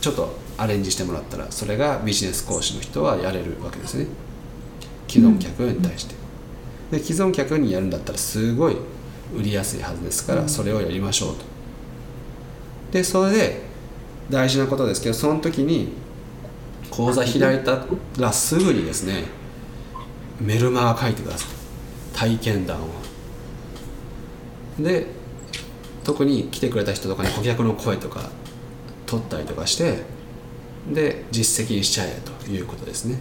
[0.00, 4.06] ちょっとアレンジしてもらったらそれがビジネス講師の人はやれるわけですね。
[5.06, 6.14] 既存客に対して、
[6.90, 8.76] で既存客にやるんだったらすごい
[9.36, 11.44] 売りやすいはずですからそれをやりましょうと。
[12.92, 13.63] でそれで
[14.30, 15.92] 大事なことですけどその時に
[16.90, 17.84] 講座開いた
[18.18, 19.24] らすぐにですね
[20.40, 21.48] メルマガ書いてください。
[22.14, 22.88] 体験談を。
[24.78, 25.06] で
[26.04, 28.30] 特に来てくれた人とかに顧客の声とか
[29.06, 30.02] 取ったりとかして
[30.92, 33.18] で実績にしちゃえということですね。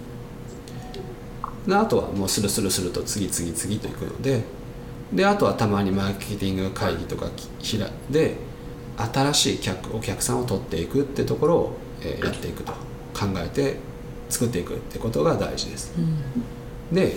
[1.68, 4.44] であとはもうスルスルスルと次々次といくので
[5.14, 7.28] であとはたまにマーケティング会議とか
[7.60, 8.36] ひらで
[8.98, 12.74] 新しい客お客さんを取っていくってところを、えーやっていくと。
[13.14, 13.78] 考えて
[14.30, 15.94] 作っていくってことが大事です、
[16.92, 17.16] で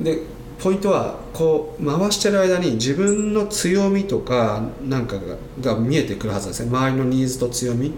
[0.00, 0.18] で
[0.58, 6.68] ポイントはこう回してる間に自分の強みとかなんかがが見えてくるはずですね。
[6.68, 7.94] 周りのニーズと強み。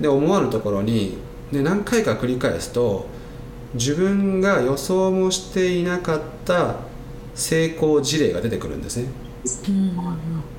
[0.00, 1.18] で思わぬところに
[1.52, 3.06] で何回か繰り返すと
[3.74, 6.76] 自分が予想もしていなかった
[7.34, 9.08] 成功事例が出てくるんですね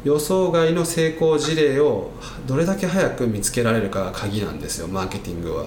[0.04, 2.12] 予想外の成功事例を
[2.46, 5.66] どれだけ早く見つけられるかが鍵なんですよマーケティングは。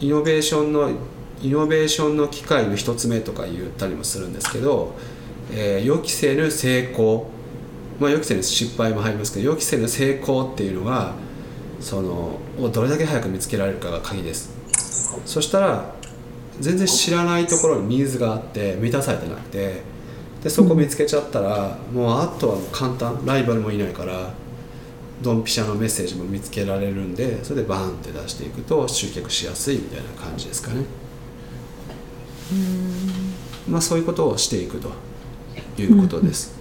[0.00, 0.90] イノベーションの
[1.40, 4.94] イノベーションの機会の一つ目とか言ったりもするんですけど、
[5.52, 7.30] えー予期せぬ成功。
[7.98, 11.14] まあ予期せぬ失敗も入りますけど予期せぬ成功っていうのが
[11.80, 14.50] そのをどれだけ早く見つけられるかが鍵です。
[15.24, 15.94] そしたら
[16.60, 19.82] 全然知らないところにニーズがあって満たされてなくて
[20.46, 23.20] でそこ見つけちゃったら、もうあとはもう簡単。
[23.26, 24.32] ライバルもいないから
[25.20, 30.84] ドンピシャのメッセージも見つけられるんでそれでバーンって出していくと集客しやすいみたいな感じですかね。
[33.68, 34.92] まあそういうことをしていくと
[35.82, 36.54] いうことです、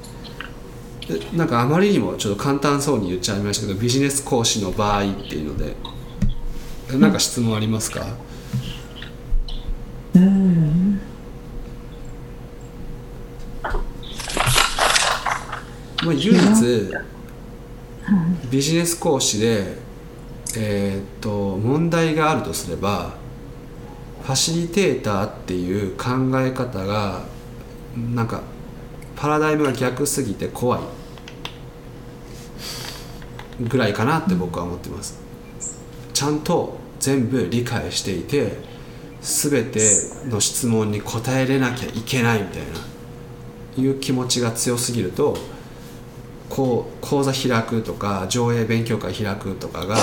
[1.07, 5.75] でなんかあまりにもちょっと簡単そうに言っちゃいましたけどビジネス講師の場合っていうので
[6.97, 8.03] なんか質問ありますか、
[10.15, 10.64] うん
[16.05, 16.93] まあ、唯一
[18.51, 19.77] ビジネス講師で、
[20.57, 23.13] えーっと問題があるとすれば
[24.23, 26.05] ファシリテーターっていう考
[26.39, 27.23] え方が
[27.95, 28.41] なんか
[29.15, 30.81] パラダイムが逆すぎて怖い。
[33.61, 35.19] ぐらいかなって僕は思ってます。
[36.13, 38.57] ちゃんと全部理解していて
[39.21, 39.79] 全て
[40.25, 42.61] の質問に答えれなきゃいけないみたい
[43.77, 45.37] ないう気持ちが強すぎると
[46.49, 49.97] こう講座開くとか上映勉強会開くとかが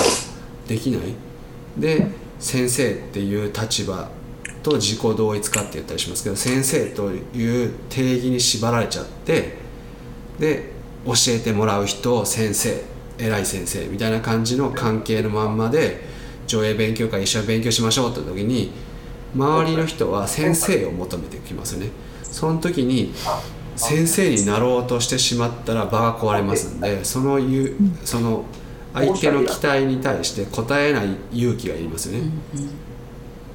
[0.67, 1.01] できない。
[1.77, 2.07] で
[2.39, 4.09] 先生っていう立場
[4.61, 9.57] と自己同一化って言ったりしますけど先生という定義に縛られちゃって
[10.39, 10.71] で
[11.05, 12.81] 教えてもらう人先生
[13.17, 16.01] 偉い先生みたいな感じの関係のまんまで
[16.47, 18.71] 上映勉強会一緒に勉強しましょうって時に
[19.35, 21.89] 周りの人は先生を求めてきますよね。
[22.23, 23.13] その時に
[23.75, 28.45] 先生になろうとしてしまったら場が壊れますんでそのゆその
[28.93, 32.29] 相手の期待に対して答えない勇気がいりますよね、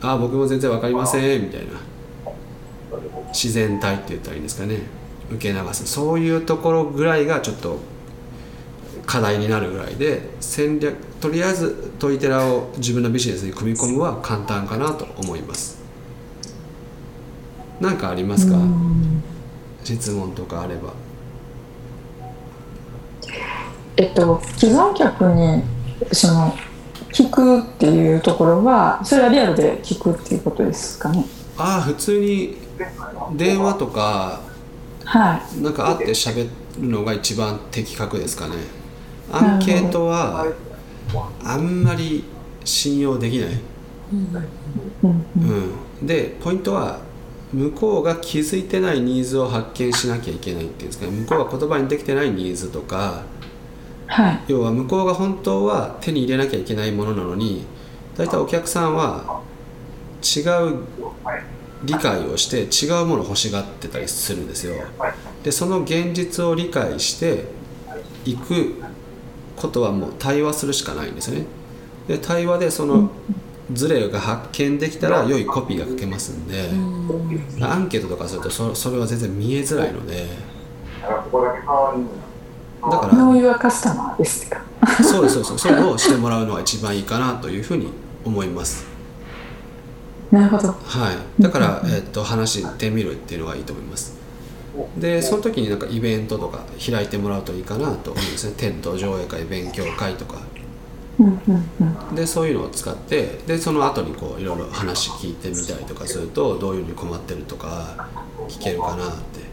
[0.01, 1.69] ああ僕も全然わかりませんみたいな。
[3.29, 4.81] 自然体って言ったらいいんですかね。
[5.31, 5.87] 受け流す。
[5.87, 7.79] そういうところぐらいがちょっと
[9.07, 15.79] 課題になるぐらいで戦略とりあえずトイテラを自分のビジネスに組み込むは簡単かなと思います。
[17.81, 18.59] 何かありますか？
[19.85, 20.93] 質問とかあれば。
[23.97, 25.63] えっと既存客に
[26.13, 26.55] その
[27.13, 31.25] 聞くっていうところはそれはリアルで聞くっていうことですかね。
[31.57, 32.57] ああ普通に
[33.37, 34.41] 電話とか
[35.05, 35.63] はい。
[35.63, 36.49] なんか会って喋
[36.81, 38.57] るのが一番的確ですかね。
[39.33, 40.47] アンケートは
[41.43, 42.25] あんまり
[42.65, 43.49] 信用できない、
[45.03, 45.25] うん。
[46.01, 47.01] うん、でポイントは
[47.53, 51.13] 向こうが気づいてないニーズを発見しなきゃいけないっていうんですかね。
[51.13, 53.23] 向こうが言葉にできてないニーズとか
[54.07, 54.41] はい。
[54.49, 57.65] 要は向こうが本当は手に入れなきゃいけないものなのに
[58.17, 59.43] 大体お客さんは
[60.23, 60.41] 違
[60.73, 60.81] う
[61.85, 64.75] 理解をして違うものを欲しがってたりするんですよ。
[65.43, 67.45] でその現実を理解して
[68.25, 68.83] いく
[69.57, 71.47] ことはもう対話するしかないんですよね。
[72.09, 73.11] で対話でその
[73.73, 76.71] ズレが発見できたら良いコピーが書けますんで
[77.65, 80.27] アンケートとかするとそそれは全然見えづらいので。
[81.03, 81.09] だ
[82.99, 84.63] からノーユアカスタマーですか？
[85.03, 85.59] そうですそうです。
[85.59, 87.89] そういうのをしてもらうのが一番いいかなというふうに
[88.25, 88.87] 思います。
[90.31, 90.69] なるほど。
[90.69, 94.17] はい、だから、えっと話してみるっていうのがいいと思います。
[94.97, 96.61] でその時になんかイベントとか
[96.91, 98.53] 開いてもらうといいかなと思うんですね。
[98.57, 100.37] テント上映会勉強会とか
[102.15, 108.09] でそういうのを使ってでその後にこういろいろ話聞いてみたりとかするとどういうふうに困ってるとか
[108.49, 109.49] 聞けるかなって。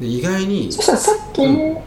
[0.00, 1.78] で意外にそしたらさっき、う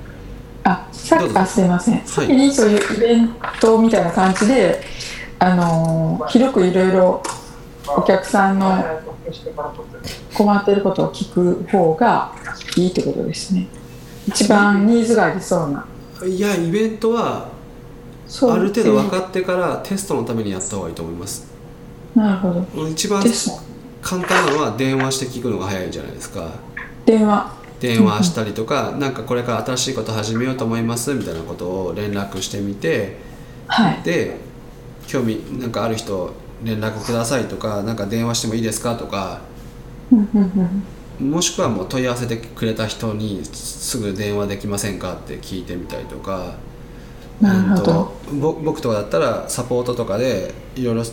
[0.63, 4.81] あさっきあすいません、さっきにそういうイベントみたいな感じで
[5.39, 7.23] あのー広くいろいろ
[7.87, 8.83] お客さんの
[10.33, 12.33] 困ってることを聞く方が
[12.77, 13.67] いいってことですね。
[14.27, 15.85] 一番ニーズがありそうな。
[16.25, 17.49] いやイベントは
[18.43, 21.47] ある程度分かってからテストのためにやった方がいいと思います。
[22.15, 22.87] なるほど。
[22.87, 23.23] 一番
[24.01, 26.51] 簡単なのは電話して聞くのが早いんじゃないですか。
[27.05, 27.61] 電話。
[27.79, 33.17] 電話したりとかなんかこれから新しいこと始めようと思いますみたいなことを連絡してみて
[33.67, 34.01] はい。
[34.03, 34.37] で
[35.07, 36.31] 興味なんかある人
[36.63, 39.41] 連絡くださいとかなんか電話してもいいですかとか
[40.11, 40.83] うんうん
[41.19, 41.31] うん。
[41.31, 46.55] もしくはもう問い合わせてくれた人にすぐ電話できませんかって聞いてみたりとか
[47.41, 48.01] なるほど。
[48.31, 51.03] うん僕とかだったらサポートとかでいろいろ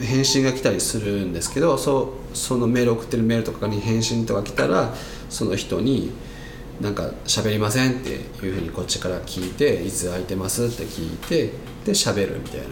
[0.00, 4.92] 返信が来たりするんですけどそうそのメール送ってるメールとかに返信とか来たら
[5.30, 6.12] その人に
[6.80, 11.52] 「なんか喋りません」っていうふうにこっちから聞いて「いつ空いてます?」って聞いて
[11.86, 12.66] で喋るみたいな。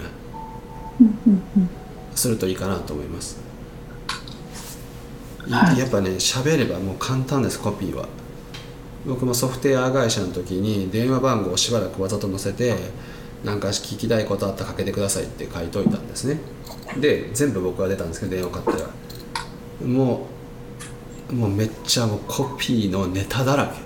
[1.01, 1.71] うんうんうん。
[2.15, 3.39] するといいかなと思います、
[5.47, 5.79] いはい。
[5.79, 8.09] やっぱね喋ればもう簡単ですコピーは
[9.07, 12.75] 僕もソフトウェア会社の時に電話番号をしばらくわざと載せて
[13.45, 16.41] なんか聞きたいことあったらかけてくださいって書いといたんですね。
[16.99, 18.91] で全部僕が出たんですけど電話かかったら。
[19.87, 20.27] も
[21.31, 23.79] うもうめっちゃもうコピーのネタだらけと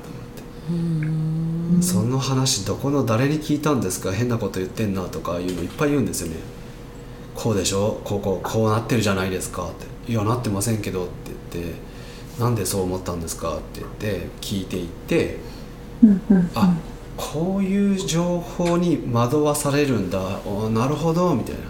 [0.71, 1.83] 思って。
[1.83, 4.13] その話どこの誰に聞いたんですか？
[4.13, 6.37] 変なこと言ってんなとかいうのいっぱい言うんですよね。
[7.35, 8.01] こうでしょ？
[8.05, 11.13] こうこうこうなってるじゃないですかって「いやなってませんけど」って
[11.53, 11.75] 言って
[12.41, 15.39] 「なんでそう思ったんですか?」って言って聞いていって
[16.03, 16.75] うんうんあ
[17.17, 20.19] こういう情報に惑わされるんだ。
[20.47, 21.35] おなるほど。
[21.35, 21.61] みたいな。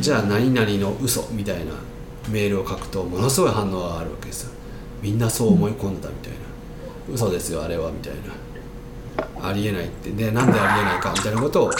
[0.00, 1.72] じゃあ何々の嘘みたいな
[2.30, 4.52] メールを書くとものすごい反応があるわけですよ
[5.02, 6.38] みんなそう思い込んだみたいな
[7.14, 8.14] 嘘ですよあれはみたい
[9.42, 10.10] なありえないって。
[10.12, 11.12] でなんでありえないか？
[11.14, 11.70] みたいなことを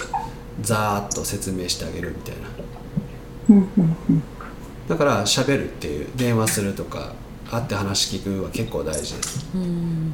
[0.61, 2.35] ざーっと説明してあげるみたい
[3.57, 3.65] な。
[4.89, 6.07] だから喋るっていう。
[6.17, 7.15] 電話するとか
[7.53, 9.47] 会って話聞くは結構大事です。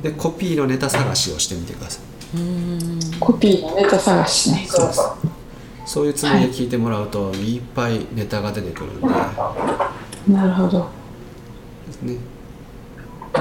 [0.02, 2.02] でコピーのネタ探しをしてみてください。
[3.20, 4.66] コピーのネタ探しね。
[4.68, 5.00] そうです。
[5.86, 7.58] そういうつもりで聞いてもらうとい。
[7.58, 9.06] っぱいネタが出てくるんで。
[9.06, 10.90] なるほど。
[12.02, 12.16] ね。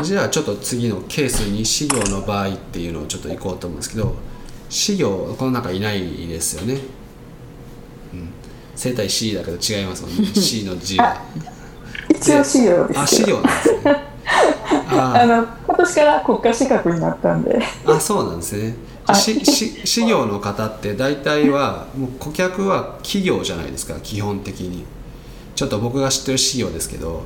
[0.04, 4.16] じゃあちょっと次のケースに資料の場合っていうのをちょっと行こうと思うんですけど
[4.70, 6.76] 資料この中いないですよね、
[8.14, 8.30] うん、
[8.76, 10.26] 生体 C だけど違いますもんね。
[10.26, 11.20] C の字が
[12.10, 13.02] 一応資料ですけど。
[13.02, 14.04] あ資料なんですね。
[14.90, 17.62] ああの今年から国家資格になったんで。
[17.86, 18.76] あそうなんですね。
[19.06, 19.16] はい。
[19.16, 24.86] しし事業の方って大体はもう顧客は企業じゃないですか基本的に。
[25.56, 27.24] ちょっと僕が知ってる事業ですけど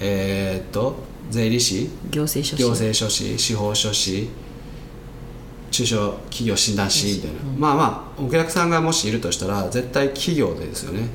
[0.00, 0.96] えーっと
[1.30, 1.90] 税理士？
[2.10, 2.62] 行政書士。
[2.62, 4.28] 行政書士司法書士
[5.70, 11.08] 中小企業診断士みたいな、まあまあお客さんがもしいるとしたら絶対企業でですよね。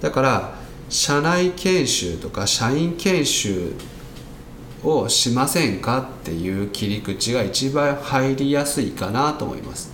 [0.00, 0.54] だから
[0.90, 3.72] 社内研修とか社員研修
[4.82, 9.92] をしませんかっていう切り口が一番入りやすいかなと思います、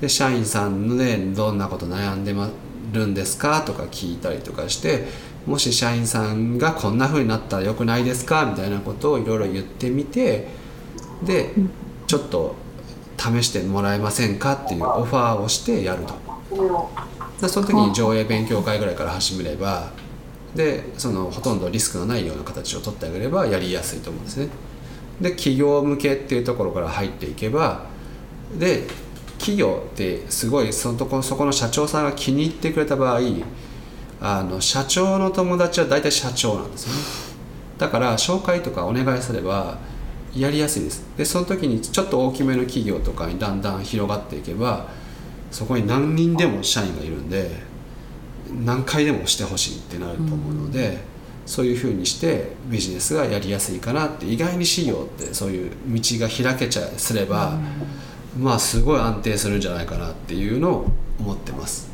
[0.00, 2.48] で社員さんでどんなこと悩んでま
[2.92, 5.08] るんですかとか聞いたりとかして
[5.46, 10.48] もし社員さんがこんな風になったら良くないですかみたいなことをいろいろ言ってみて
[11.24, 11.52] で
[12.06, 12.54] ちょっと
[13.18, 16.14] 試してもらえませんかっていうオファーをしてやると
[17.40, 19.90] でその時に上映勉強会ぐらいから始めれば
[20.54, 24.48] でそのほとんどリスクのないような形を取ってあげればやりやすいと思うんですね。
[25.20, 27.86] で企業向けっていうところから入っていけば
[28.56, 28.86] で
[29.38, 33.20] 企業ってすごいそのとこそこの社長さんが気に入ってくれた場合
[34.20, 37.00] あの社長の友達は大体社長なんですよね。
[37.78, 39.78] だから紹介とかお願いすれば
[40.34, 41.04] やりやすいです。
[41.16, 44.88] でその時にちょっと大きめの企業とかにだんだん広がっていけば
[45.50, 47.50] そこに何人でも社員がいるんで
[48.64, 50.98] 何回でもしてほしいってなると思うので、
[51.46, 57.58] そういうふうにしてビジネスがやりやすいかなって意外に事業ってそういう道が開けちゃすれば、
[58.38, 61.90] まあすごい安定するんじゃないかなっていうのを思ってます。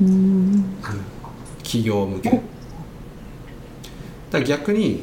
[0.00, 0.64] うん。
[1.62, 2.40] 企業向け。
[4.30, 5.02] だ逆に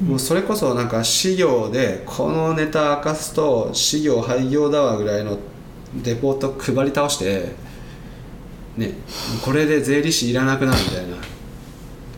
[0.00, 5.38] もうそれこそなんか事業でこのネタ明かすと事業廃業だわぐらいの
[6.02, 7.52] レポート配り倒して
[8.76, 8.92] ね
[9.44, 11.16] これで税理士いらなくなるみたいな。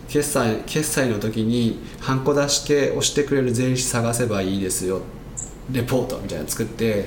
[0.08, 5.02] 決済決済の時にハンコ出して押してくれる税理士探せばいいですよ。
[5.70, 7.06] レポートみたいなの作って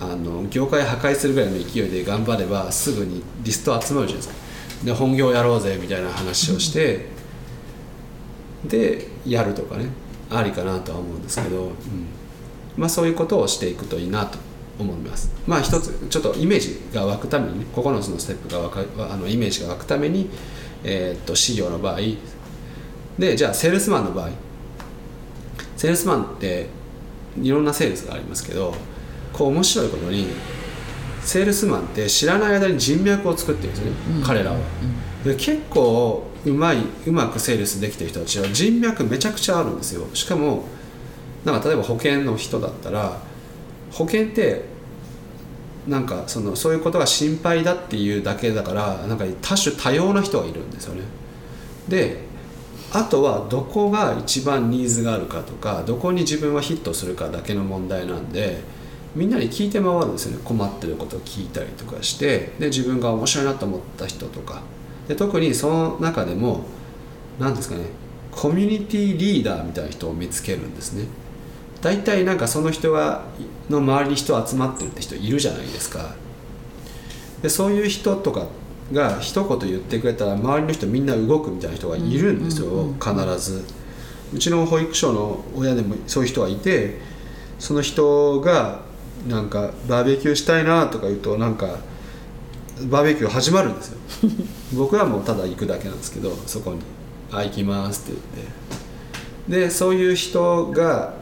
[0.00, 4.34] あの業界破壊するぐらいの勢いで頑張ればすぐにリスト集まるじゃないですか。
[4.86, 7.06] で本業やろうぜみたいな話をして、
[8.64, 9.86] でやるとかね
[10.30, 11.72] ありかなとは思うんですけど、うん。
[12.76, 14.38] まあ、そういうことをしていくといいなと
[14.82, 15.30] 思います。
[15.46, 20.28] まあ一つちょっとイメージが湧くためにね9つのステップが湧かあのイメージが湧くために、
[20.84, 21.98] えーっと事業の場合。
[23.18, 24.30] でじゃあセールスマンの場合。
[25.76, 26.68] セールスマンって
[27.40, 28.74] いろんなセールスがありますけど
[29.32, 30.26] こう面白いことに
[31.22, 34.58] セールスマンって知らない間に人脈を作ってるんですよね、彼らは。
[35.24, 40.06] で結構うまいうまくセールスできてる人たちは人脈めちゃくちゃあるんですよ。
[40.14, 40.64] しかも
[41.44, 43.18] なんか例えば保険の人だったら
[43.90, 44.64] 保険って
[45.88, 51.02] なんかそのそういうことが心配だっていうだけだからなんか多種多様な人がいるんですよね。
[51.88, 52.28] で
[52.92, 58.62] あとはどこが一番ニーズがあるかとかどこに自分はヒットするかだけの問題なんで
[59.14, 60.42] みんなに聞いて回るんですよね。
[60.44, 64.62] 困ってることを聞いたりとかしてで自分が面白いなと思った人とか。
[65.08, 66.64] で特にその中でも
[67.40, 67.86] 何ですかね
[68.30, 71.06] コミュニティリーダーみたいな人を見つけるんですね。
[71.80, 73.24] 大体なんかその人が
[73.70, 76.14] の周りに人集まってるって人いるじゃないですか。
[77.42, 78.46] でそういう人とか
[78.92, 83.64] が一言言ってくれたら周りの人みんな動くみたいな人がいるんですよ、必ず。
[84.34, 86.98] うちの保育所の親でもそういう人がいて
[87.58, 88.82] その人が
[89.28, 91.78] なんかバーベキューしたいなとか言うとなんか
[92.88, 93.98] バーベキュー始まるんですよ。
[94.74, 96.80] 僕はもうただ行くだけなんですけどそこに
[97.30, 98.70] 「あ行きます」って言って。
[99.66, 101.14] でそういう人が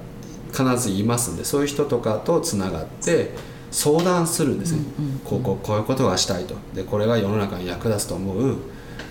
[0.50, 3.32] 必ずいますんでそういう人とかとつながって
[3.70, 4.82] 相談するんですね、
[5.24, 6.54] こうこうこういうことがしたいと。
[6.74, 8.56] でこれが世の中に役立つと思う。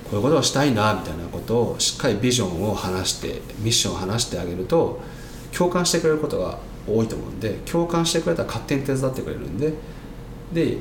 [0.10, 5.02] こういうことをしたいなみたいなことをしっかりビジョンを話してミッションを話してあげると
[5.52, 9.74] 共感してくれることが多いと思うんで共感してくれたら勝手に手伝ってくれるんで
[10.54, 10.78] で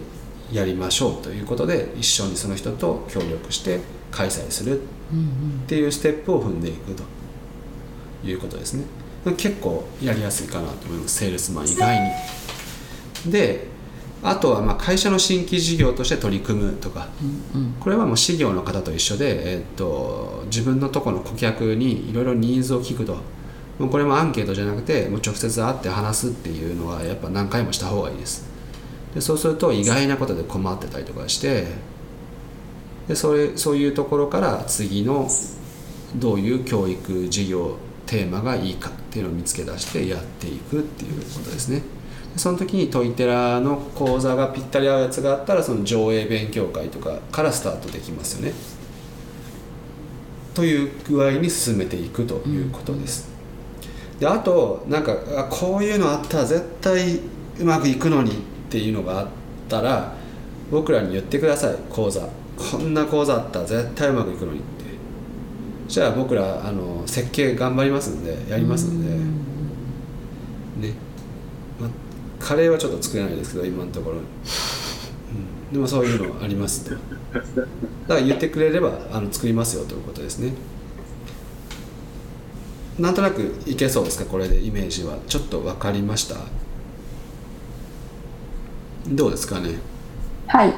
[0.52, 3.80] やりましょうということで一緒にその人と協力して
[4.12, 4.84] 開催するっ
[5.66, 7.02] ていうステップを踏んでいくと
[8.24, 8.84] いうことですね
[9.34, 11.18] 結構やりやすいかなと思います。
[11.18, 11.98] セールスマン以外
[13.26, 13.32] に。
[13.32, 13.68] で
[14.22, 17.08] あとはまあ会社の新規事業として取り組むとか。
[17.80, 23.18] これはもう事業の方と一緒で、えっと自分のとこの顧客にいろいろニーズを聞くと。
[23.78, 28.46] もうこれもアンケートじゃなくてもう直接会って話すっていうのはやっぱ何回もした方がいいです。
[29.14, 31.66] でそうすると意外なことで困ってたりとかして。
[33.08, 35.28] でそれそういうところから次の
[36.16, 41.80] どういう教育事業テーマがいいかっていうのを見つけ出してやっていくっていうことですね。
[42.34, 48.52] でその時にトイテラの講座がぴったり合うやつがあったらその上映勉強会とかからスタートできますよね。
[50.52, 53.28] という具合に進めていくということです、
[54.18, 57.20] であとなんかあこういうのあったら絶対
[57.58, 58.34] うまくいくのにっ
[58.68, 59.28] ていうのがあっ
[59.68, 60.14] たら
[60.70, 62.28] 僕らに言ってください講座。
[62.56, 64.60] こんな講座あったら絶対うまくいくのに。
[64.60, 64.62] っ
[65.88, 70.88] じゃあ僕らあの設計頑張りますんでやりますんで。
[70.88, 70.94] ね、
[71.80, 71.90] まあ、
[72.38, 77.00] カレーはちょっと作れないですけど今のところ、うん、でもそういうのありますと だか
[78.08, 80.52] ら言ってくれればあの作りますよということですね。
[82.98, 85.16] なんとなくいけそうですかこれでイメージは。
[85.28, 86.36] ちょっと分かりました？
[89.08, 89.78] どうですかね？
[90.46, 90.74] はい。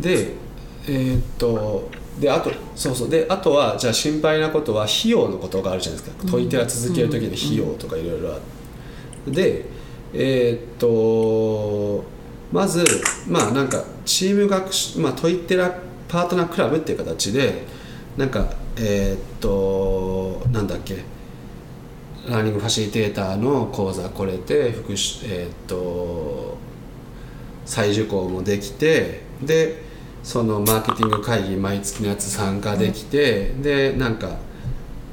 [0.00, 0.34] で
[0.86, 1.90] えーっと
[2.20, 3.08] であとそうそう。
[3.08, 6.24] であとはじゃあ心配なことは費用のことがあるじゃないですか。
[6.30, 8.40] 問い手は続ける時の費用とかいろいろあっ
[9.24, 9.30] て。
[9.30, 9.66] で
[10.14, 12.04] えーっと
[12.50, 12.84] まず
[13.28, 15.70] まあなんかチーム学習まあトイテラ
[16.08, 17.66] パートナークラブっていう形で
[18.16, 21.04] なんかえーっとなんだっけ
[22.26, 26.56] ラーニングファシリテーターの講座これで復習えーっと
[27.66, 29.87] 再受講もできてで
[30.28, 34.36] そのマーケティング会議毎月のやつ参加できて、でなんか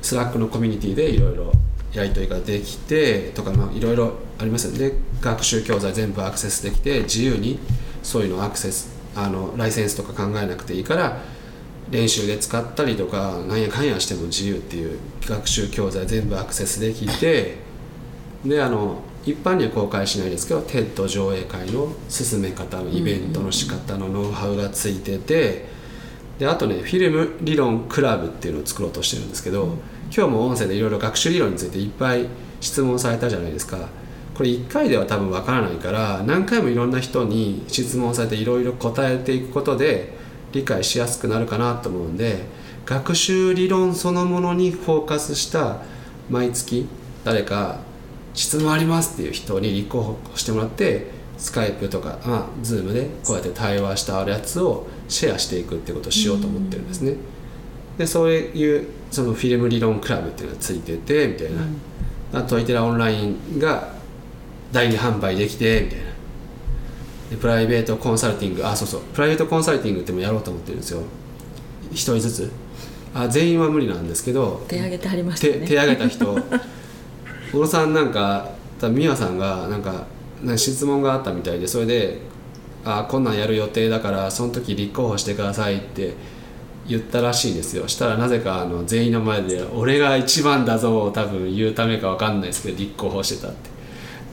[0.02, 1.54] スラックのコミュニティでいろいろ
[1.94, 4.90] やり取りができてとかいろいろありますよね。
[4.90, 7.60] で学習教材全部アクセスできて自由に
[8.04, 11.22] そういうのアクセスあのライセンスとか考えなくていいから
[11.90, 17.56] 練習で使ったりとかなんやかんやしても自由っていう学習教材全部アクセスできて
[18.44, 25.66] であの一般には公開しないですけど TED 上映会の進め方のイベントの仕方のノウハウがついてて
[26.38, 29.78] であとねフィルム理論クラブっていうのを作ろうとしてるんですけど
[30.16, 32.28] 今日も音声でいろいろ学習理論についていっぱい
[32.62, 33.90] 質問されたじゃないですか。
[34.36, 40.14] これ1回では多分わからないから何回もいろんな人に質問されていろいろ答えていくことで
[40.52, 42.44] 理解しやすくなるかなと思うんで
[42.86, 45.78] 学習理論そのものにフォーカスした
[46.30, 46.86] 毎月
[47.24, 47.80] 誰か
[48.36, 51.08] 質問ありますっていう人に立候補してもらって
[51.38, 57.16] スカイプとか、まあ、ズームでこうやって対話したやつをシェアしていくってことをしようと思ってるんですね。
[57.98, 63.94] でそういうそのフィルム理論クラブっていうのがついててみたいな、あとトイテラオンラインが
[64.72, 66.06] 代理販売できてみたいな。
[67.32, 69.02] でプライベートコンサルティングあそうそう。
[69.14, 71.02] プライベートコンサルティングってもやろうと思ってるんですよ。
[71.92, 72.52] 一人ずつ。
[73.14, 75.54] あ全員は無理なんですけど手挙げてはりましたね。
[75.62, 76.26] 手手挙げた人
[77.56, 78.50] 小野さんなんか
[78.82, 80.06] 多分美和さんがなんか
[80.58, 82.20] 質問があったみたいでそれで
[82.84, 86.16] 「あこんなんやる予定だからその時立候補してください」って
[86.86, 93.74] 言ったらしいですよしたらなぜかあの全員の前で「俺が一番だぞ」を多分言うためか分かんないですけど立候補してたって。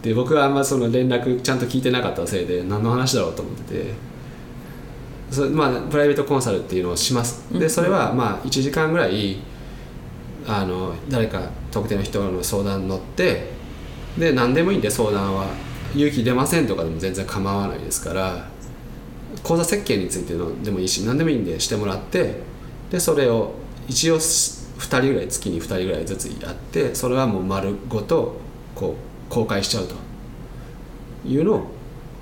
[0.03, 4.13] で僕はあんまその連絡ちゃんと聞いてなかったせいで何の話だろうと思ってて。
[5.31, 7.45] それまあプライベートコンサルっていうのをします。
[7.53, 9.39] でそれはまあ1時間ぐらい
[10.47, 13.53] あの誰か特定の人の相談に乗って
[14.19, 15.73] で何でもいいんで相談は。
[15.95, 18.49] 勇気出ませんとかでも全然構わないですから
[19.43, 22.37] 講座設計についてのでもいいし何でもいいんでしてもらって
[22.91, 23.53] でそれを
[23.89, 28.41] 一応2人ぐらい月に2人ぐらいずつやってそれはもう丸ごと
[28.75, 28.97] こ
[29.29, 29.95] う公開しちゃうと。
[31.25, 31.67] いうのを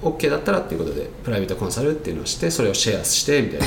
[0.03, 3.66] OK だったらっていうことでプライベートコンサルっていうのをしてそれをシェアしてみたいな。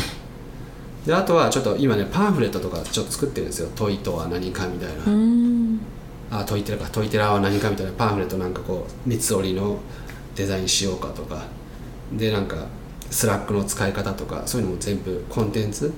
[1.06, 3.70] であとはちょっと今ねパンフレットとかちょっと作ってるんですよ。
[3.76, 5.80] 問いとは何かみたいな、うん。
[6.32, 6.90] あトイテラか。
[6.90, 7.92] トイテラは何かみたいな。
[7.92, 9.78] パンフレットなんかこう三つ折りの
[10.36, 11.44] デザインしようかとか。
[12.14, 12.68] でなんか
[13.10, 14.44] スラックの使い方とか。
[14.46, 15.92] そういうのも全部コンテンツ。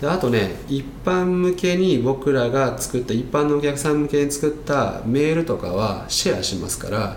[0.00, 7.16] であとね一般向けに僕らが作った一般のお客さん向けに作ったメールとかはシェアしますから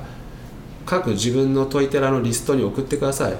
[0.86, 3.34] 各自分のトイテラのリストに送ってください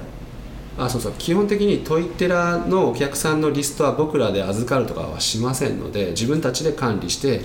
[0.78, 1.12] あそうそう。
[1.18, 7.42] 基本的にトイテラのお客さんのリストは僕らで預かるとかはしませんので自分たちで管理して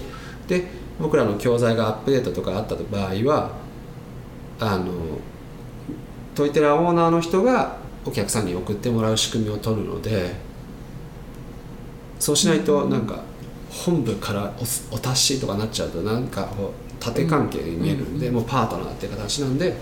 [0.48, 0.66] で
[1.00, 3.52] 僕らの教材がアップデートとかあった場合は
[4.60, 4.92] あの
[6.36, 10.36] トイテラオーナーの人がお客さんに送ってもらう仕組みを取るので
[12.20, 13.24] そうしないとなんか
[13.70, 14.54] 本部から
[14.92, 19.76] おお達しとかなっちゃうとなんかこう縦関係に見えるんで、もうパートナーっていう形なんで、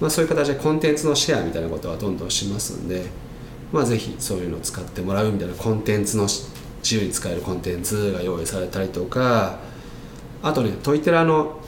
[0.00, 3.04] まあ、そういう形でコンテンツのシェアみたいなことはどんどんしますんで、
[3.72, 6.44] まあ、ぜひそういうのを使ってもらうみたいなコンテンツのし
[6.82, 9.58] 自由に使えるコンテンツが用意されたりとか
[10.42, 11.60] あとねトイテラの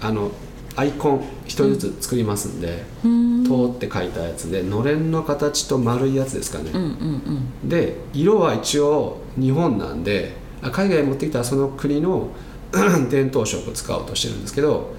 [0.00, 0.30] あの
[0.76, 3.44] アイコン一人ずつ作りますんで「うん。
[3.44, 12.28] 塔」って書いたやつでのれんの形と丸いやつですかね、うんうんで色は一応日本なんであ海外に持ってきたらその国の
[13.10, 14.94] 伝統色を使おうとしてるんですけど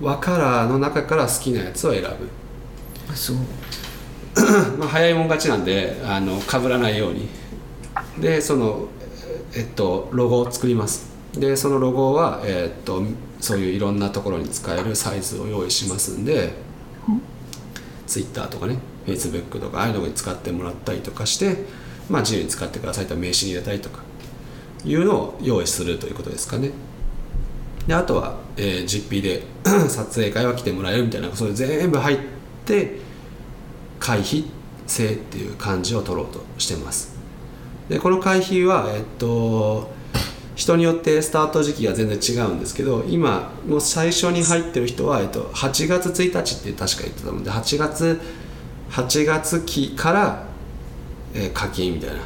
[0.00, 2.08] 和カラーの中から好きなやつを選ぶ。
[3.10, 3.42] あすごい
[4.78, 7.28] まあ早いもん勝ちなんであの被らないように。
[8.18, 8.88] でその
[9.54, 11.10] えっとロゴを作ります。
[11.34, 13.02] でそのロゴは、えっと
[13.40, 16.52] そういういろんなところに使えるサイズを用意しますんで、
[18.06, 21.64] Twitter とかね Facebook とかああいうのに使ってもらったりとかして、
[22.08, 24.02] まあ、自由に使ってくださいと名刺に入れたりとか
[24.84, 26.72] いうのを用意するということですかね
[27.86, 29.42] であとは、えー実費で
[29.88, 32.18] 撮影会は来てもらえるみたいなそれ全部入っ
[32.64, 32.98] て
[33.98, 34.44] 会費
[34.86, 37.16] 制っていう感じを取ろうとしてます。
[37.88, 39.90] でこの会費はえっと
[40.54, 48.20] 人によってスタート時期が全然違うんですけど今もう最初に入ってる人は、えっと、8月1日って確か言ってたので8月
[48.90, 50.46] 8月期から、
[51.34, 52.16] えー課金みたいな。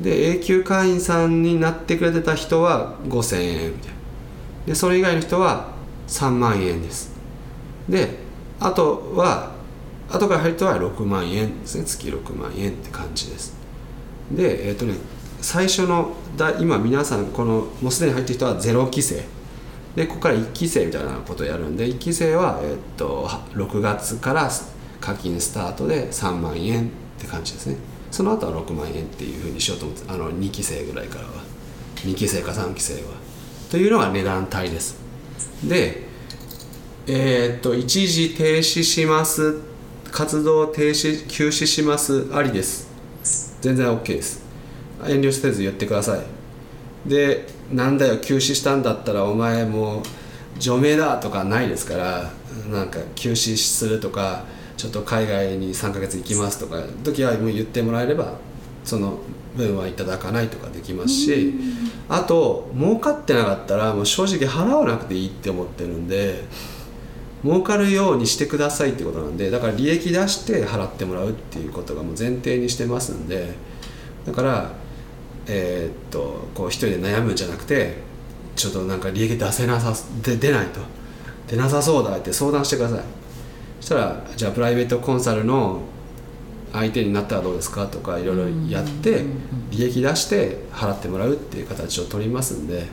[0.00, 3.99] で永久会員さんになってくれてた人は5000円みたいな。
[4.66, 5.72] でそれ以外の人は
[6.08, 7.12] 3万円です。
[7.88, 8.18] で
[8.58, 9.52] あとは
[10.10, 11.60] 後から入る人は6万円。
[11.60, 13.54] ですね月6万円って感じです。
[14.30, 14.94] でえっ、とね
[15.40, 19.24] 最初のだ今皆さんこのもうすでに入ってる人は0期生
[19.96, 24.48] でここから1期生みたいなことをやるんで1期生は、えっと6月から
[25.00, 26.88] 課金スタートで3万円っ
[27.18, 27.76] て感じですね。
[28.10, 31.30] その後は6万円っていうふうにしようと思ってあの2期生ぐらいからは。
[31.96, 33.19] 2期生か3期生は。
[33.70, 34.96] というのが値段帯です。
[35.64, 36.02] で
[37.06, 39.60] えーっと一時停止します。
[40.10, 42.88] 活動停止休止しますありです。
[43.60, 44.42] 全然 OK です。
[45.06, 46.20] 遠慮せず言ってください。
[47.08, 50.02] でなんだよ休止したんだったらお前もう
[50.58, 52.30] 除名だとかないですから
[52.70, 54.44] なんか休止するとか
[54.76, 58.34] ちょっと海外に3ヶ月行きますとか時はもう言ってもらえれば
[58.84, 59.18] その
[59.56, 61.54] 分はいただかないとかできますし
[62.10, 66.42] あと儲かってなかったらもう正直払わなくていいって思ってるんで
[67.42, 73.54] 儲かるようにしてくださいってことなんでだから利益出して払ってもらうっていうことがもう前提にしてますんで
[74.26, 74.72] だから
[75.46, 77.96] えーっとこう一人で悩むんじゃなくて
[78.56, 80.80] ちょっとなんか利益出せなさで出ないと。
[81.50, 83.00] 出なさそうだって相談してください。
[83.80, 85.80] そしたらじゃあプライベートコンサルの
[86.72, 89.24] 相手になったらどうですかとかいろいろやって
[89.70, 92.86] 利益出して払ってもらうっていう形を取りますんで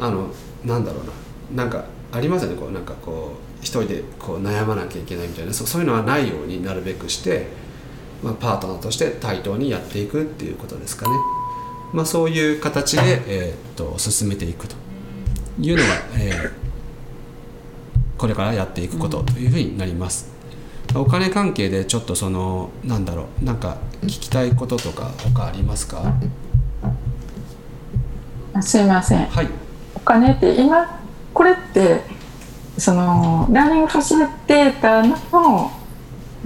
[0.00, 0.28] あの
[0.64, 1.64] なんだろうな。
[1.64, 2.56] なんかありますよね。
[2.56, 5.52] こうなんかこう一人でこう悩まなきゃいけないみたいな。
[5.52, 7.46] そそういうのはないようになるべくして、
[8.22, 11.14] まあ、パートナーとして対等にやっていくっていうことですかね、
[11.92, 14.76] まあ、そういう形で、えーっと進めていくと。
[15.60, 16.62] いうのが、えー
[18.18, 20.31] これからやっていくことというふうになります、
[20.94, 26.14] お金関係でちょっとそのなんだろうなんか聞きたいこととか他ありますか？
[28.54, 29.26] あすいません。
[29.26, 29.48] はい。
[29.94, 31.00] お金って今
[31.32, 32.02] これって
[32.78, 35.70] そのラーニングファシリテーターの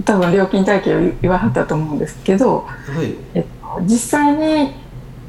[0.05, 3.15] 多分料金体系を言わはったと思うんですけど、はい。
[3.33, 4.73] えっと、実際に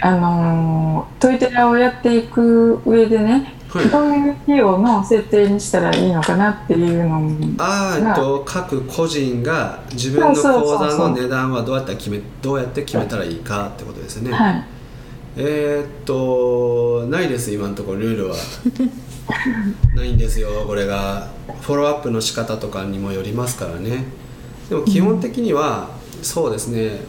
[0.00, 14.64] あのトイテラをやっていく上でねはいどういう費用の設定にしたらいいのかなっていうのもあーえっと各個人が自分の口座の値段はどうやって決めどうやって決めたらいいかってことですね、はい。
[15.36, 18.36] えーっとないです今のところルールは。
[19.94, 21.28] ないんですよこれが。
[21.60, 24.04] フォローアップの仕方とかにもよりますからね。
[24.70, 25.90] でも基本的には、
[26.22, 27.00] そうですね。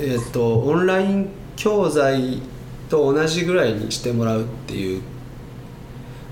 [0.00, 2.42] えーっとオンライン教材
[2.88, 5.02] と同じぐらいにしてもらうっていう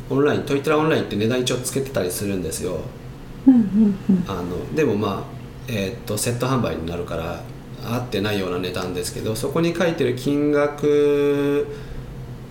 [0.09, 2.81] オンライントイトラオンラインって値段一応つけてたりするんですよ。
[3.47, 4.25] うんうんうん。
[4.29, 5.23] あのでもまあ、
[5.69, 7.43] えーっとセット販売になるから
[7.85, 11.67] 合ってないような値段ですけどそこに書いてる金額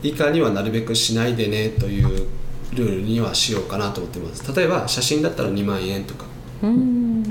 [0.04, 2.28] 以下にはなるべくしないでねという
[2.74, 4.56] ルールにはしようかなと思ってます。
[4.56, 6.26] 例えば写真だったら2万円とか。
[6.64, 7.24] うん。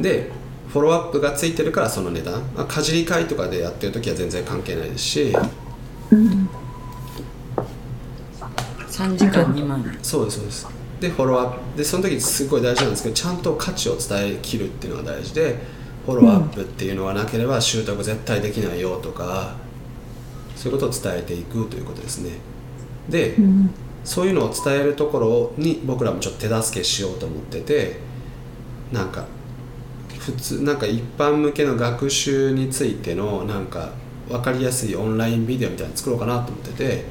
[0.00, 0.30] で
[0.68, 2.42] フォローアップがついてるからその値段。
[2.56, 5.32] あかじり会とかでやってる時は全然関係ないですし
[9.00, 9.78] 3時間2万。
[9.80, 10.68] 円そうですそうです。
[11.00, 11.78] でフォローアップ。
[11.78, 15.58] でその時すごい大事なんですけどちゃんと価値を伝えきるっていうのが大事で
[16.04, 19.54] フォローアップっていうのがなければ習得絶対できないよとか
[20.54, 22.32] そういうことを伝えていくということですね。
[23.08, 23.70] で、うん。
[24.04, 27.98] そういうのを伝えるところに僕らもちょっと手助けしようと思ってて
[28.92, 29.26] なんか
[30.18, 33.90] 普通なんか一般向けの学習についてのなんか
[34.28, 37.04] 分かりやすいオンラインビデオみたいなの作ろうかなと思ってて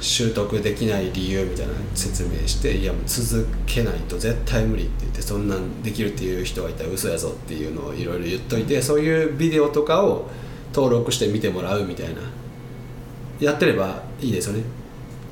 [0.00, 10.28] 習得できない理由みたいな説明していやもう続けないと絶対無理って言ってそんなんできるっていう人がいたら嘘やぞっていうのをいろいろ言っといてそういうビデオとかを
[10.74, 12.20] 登録して見てもらうみたいな
[13.40, 14.62] やってればいいですよね。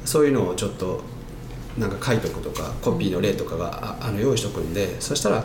[0.05, 1.03] そういうのをちょっと
[1.79, 5.45] なんか書いとくとかコピーの例とかがああの用意しとくんでそしたら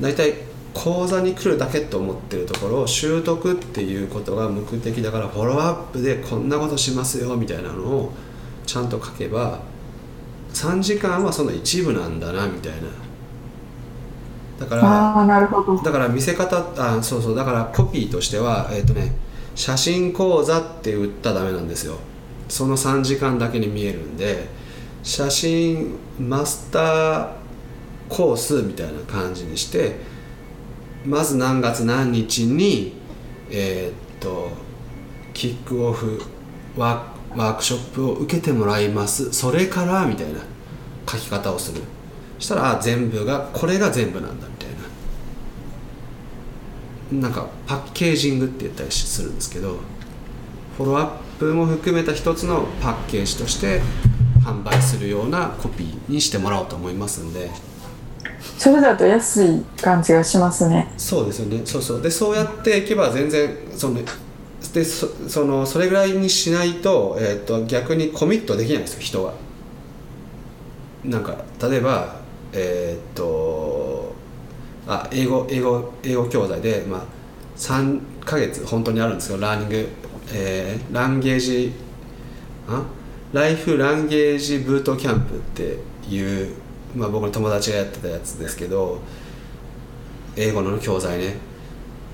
[0.00, 0.34] 大体
[0.72, 8.12] 講座に来るだけと思ってるところを習得っていうことが目的だからフォローアップでこんなことしますよみたいなのを
[8.70, 9.58] ちゃんと書けば
[10.52, 12.88] 3時間はその一部なんだなみたいな。
[14.60, 15.82] だからああなるほど。
[15.82, 17.34] だから見せ方あそうそう。
[17.34, 19.12] だからコピーとしてはえっ、とね
[19.56, 21.98] 写真講座って打ったらダメなんですよ。
[22.48, 24.46] その3時間だけに見えるんで
[25.02, 27.28] 写真マスター
[28.08, 29.96] コースみたいな感じにして
[31.04, 32.92] まず何月何日に
[33.50, 34.50] えーっと
[35.34, 36.20] キックオフ
[36.76, 39.32] ワーワークショップを受けてもらいます。
[39.32, 40.40] それからみたいな
[41.08, 41.82] 書き方をする。
[42.38, 44.68] そしたらあ全部がこれが全部なんだみたい
[47.22, 47.28] な。
[47.28, 49.78] なんかパッケージングって言ったりするんですけど
[50.76, 53.80] フォローアップも含めた一つのパッケージとして
[54.44, 57.50] 販売するようなコピーにしてもらおうと思いますんで。
[58.58, 60.92] それだと安い感じがしますね。
[60.96, 61.60] そうですよね。
[61.64, 62.02] そうそう。
[62.02, 64.00] でそうやっていけば全然その
[64.72, 69.32] でそそのそれぐらいにしないと,、えー、と逆にコミットできないんですよ人が
[71.04, 72.20] なんか例えば
[72.52, 74.12] えっ、と
[74.86, 77.02] あ英語英語英語教材で、まあ、
[77.56, 79.88] 3ヶ月本当にあるんですよラーニング、
[80.32, 81.72] えーランゲージ
[82.68, 82.84] あ？
[83.32, 85.78] ライフランゲージブートキャンプって
[86.12, 86.56] いう、
[86.96, 89.00] まあ、僕の友達がやってたやつですけど
[90.36, 91.36] 英語の教材ね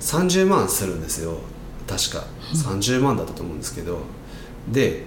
[0.01, 1.39] 30万するんですよ。
[1.87, 4.01] 確か30万だったと思うんですけど
[4.69, 5.05] で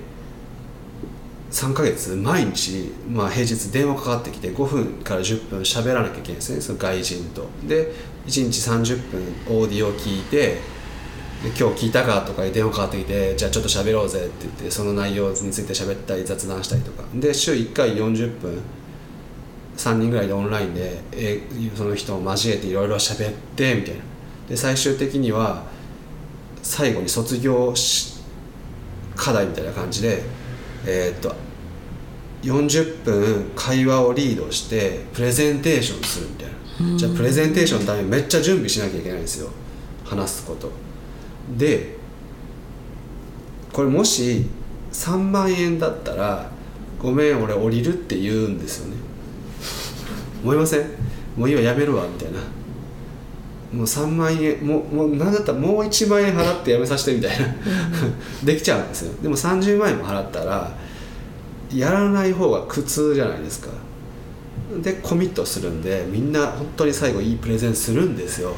[1.52, 7.48] 3ヶ月毎日、まあ、平日電話かかってきて5分から10分喋らなきゃいけないんですねその外人と。
[7.68, 7.92] で
[8.28, 10.58] 1日30分オーディオを聞いて
[11.42, 17.04] で今日聞いたかとか電話かかってきてじゃあちょっと喋ろうぜって言ってその内容について喋ったり雑談したりとか。
[17.16, 18.62] で週1回40分
[19.78, 21.02] 3人ぐらいでオンラインで
[21.76, 24.02] その人を交えていろいろ喋ってみたいな。
[24.50, 25.64] で最終的には
[26.62, 28.20] 最後に卒業し
[29.16, 30.24] 課題みたいな感じで
[30.86, 31.36] えーっと
[32.44, 36.98] 40分会話をリードしてプレゼンテーションするみたいな。
[36.98, 39.50] じゃあプレゼンテーションのためにめっちゃ準備しなきゃいけないんですよ。
[40.06, 40.72] 話すこと。
[41.58, 41.98] で
[43.74, 44.46] これもし
[44.94, 46.50] 3万円だったら
[46.98, 48.96] 「ごめん俺降りる」って言うんですよね。
[50.44, 50.86] 思いません？
[51.36, 52.40] もういいわやめるわみたいな
[53.74, 57.46] もう3万円もうもう何だったらもう1万円払ってやめさせてみたいな。
[58.44, 59.22] できちゃうんですよ。
[59.22, 60.72] でも30万円も払ったら
[61.74, 63.70] やらない方が苦痛じゃないですか。
[64.82, 68.54] でコミットするんでみんな本当に最後いいプレゼンするんですよ。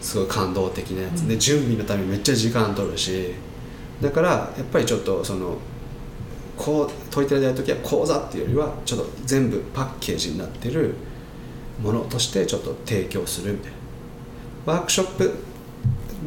[0.00, 1.26] すごい感動的なやつ。
[1.26, 3.34] で準備のためにめっちゃ時間取るし。
[4.00, 5.56] だからやっぱりちょっとその
[6.56, 10.94] こう問い手でやる時は講座っていうよりはちょっと全部パッケージになってる
[11.82, 13.77] ものとしてちょっと提供するみたいな
[14.68, 15.32] ワークショップ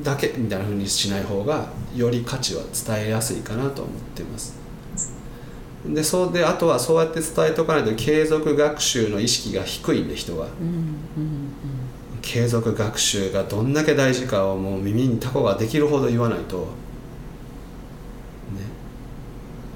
[0.03, 4.59] だけみたいな風にしない方がより価値は伝えやすいかなと思ってます。
[5.85, 10.47] でそうであとはそうやって伝えておかないと継続学習の意識が低いんで人が
[12.21, 16.57] 継続学習がどんだけ大事かをもう耳にタコができるほど言わないと。
[16.57, 16.65] ね。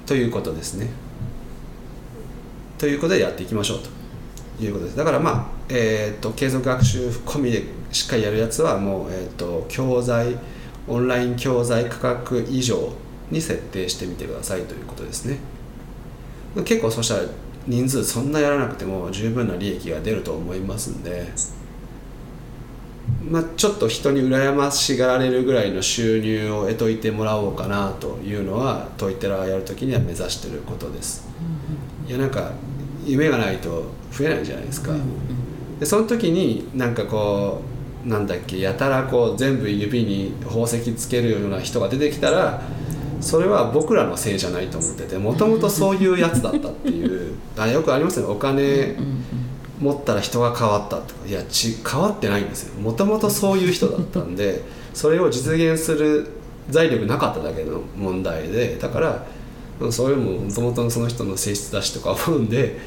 [0.06, 0.90] ということですね。
[2.78, 3.78] ということでやっていきましょう
[4.58, 4.96] ということです。
[4.96, 10.36] だからまあえっ、と継続学習込みでしっかりやるやつはもうえっ、と教材
[10.88, 12.92] オンライン教材価格以上
[13.30, 15.38] に設定してみてくださいということですね。
[16.64, 17.22] 結構そしたら
[17.66, 21.26] 人数そんなやらなくても十分な利益が出ると思いますんで
[23.28, 31.28] まあ、ちょっと人に羨ましがられるぐらいの収入を得といてもらおうかなというのはトイテラやるときには目指してることです、
[32.06, 32.52] いやなんか
[33.04, 34.92] 夢がないと増えないじゃないですか、
[35.80, 37.75] でその時になんかこう
[38.06, 42.62] なんだっけやたらこう全部指に宝石つけるような人が出てきたら
[43.20, 48.32] それは僕らのせいじゃないと思っててもともとそういうやつだったっていう あよくありますよね。
[48.32, 48.96] お金
[49.80, 51.26] 持ったら人が変わったとか。
[51.28, 52.80] いやち変わってないんですよ。
[52.80, 54.62] もともとそういう人だったんで
[54.94, 56.28] それを実現する
[56.70, 59.26] 財力なかっただけの問題でだから
[59.80, 62.78] うんそれももともとその人の性質だしとか思うんで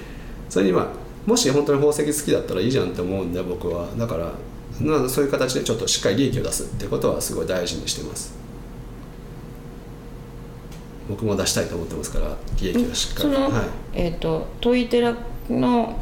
[0.50, 0.86] それにまあ
[1.26, 3.88] もし本当に宝石好きだったらいいじゃんって思うんで僕は。
[3.98, 4.32] だから
[4.82, 8.38] まあそういう形でちょっとしっかり利益を出すってことはすごい大事にしてます。
[11.10, 13.64] 僕も出したいと思ってますから利益をしっかその、りはい。
[13.94, 15.16] えっ、とトイテラ
[15.50, 16.00] の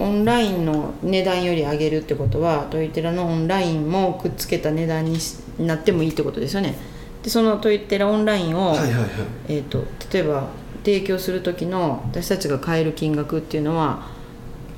[0.00, 6.76] オンラインの値段より上げるってことはトイテラのオンラインもくっつけた値段にしなってもいいってことですよね。
[7.22, 9.06] でそのトイテラオンラインを、はいはいはい。
[9.48, 10.48] えー、と例えば
[10.84, 14.08] 提供する時の私たちが買える金額っていうのは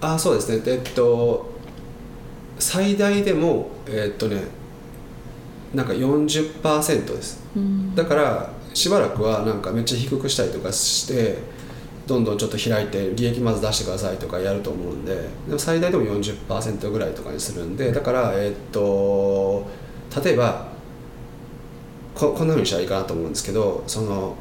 [0.01, 0.59] あそうですね。
[0.61, 1.49] でえっと
[2.61, 4.42] 最大でもえっとね
[5.74, 7.40] なんか40%です。
[7.94, 11.38] だからしばらくはなんかめっちゃ低くしたりとかして
[12.06, 15.14] どんどんちょっと開いて利益まず出してくださいとかやると思うんで
[15.46, 19.66] でも最大でも40%ぐらいとかにするんでだからえっと
[20.24, 20.68] 例えば
[22.14, 24.36] ここんなふうにしたらいいかなと思うんですけどその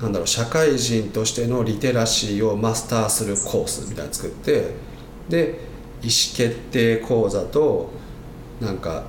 [0.00, 4.74] なんだろう社会人としてのリテラシーをマスターするコースみたいなの作って
[5.28, 5.73] で
[6.04, 7.90] 意思決定講座と
[8.60, 9.04] なんか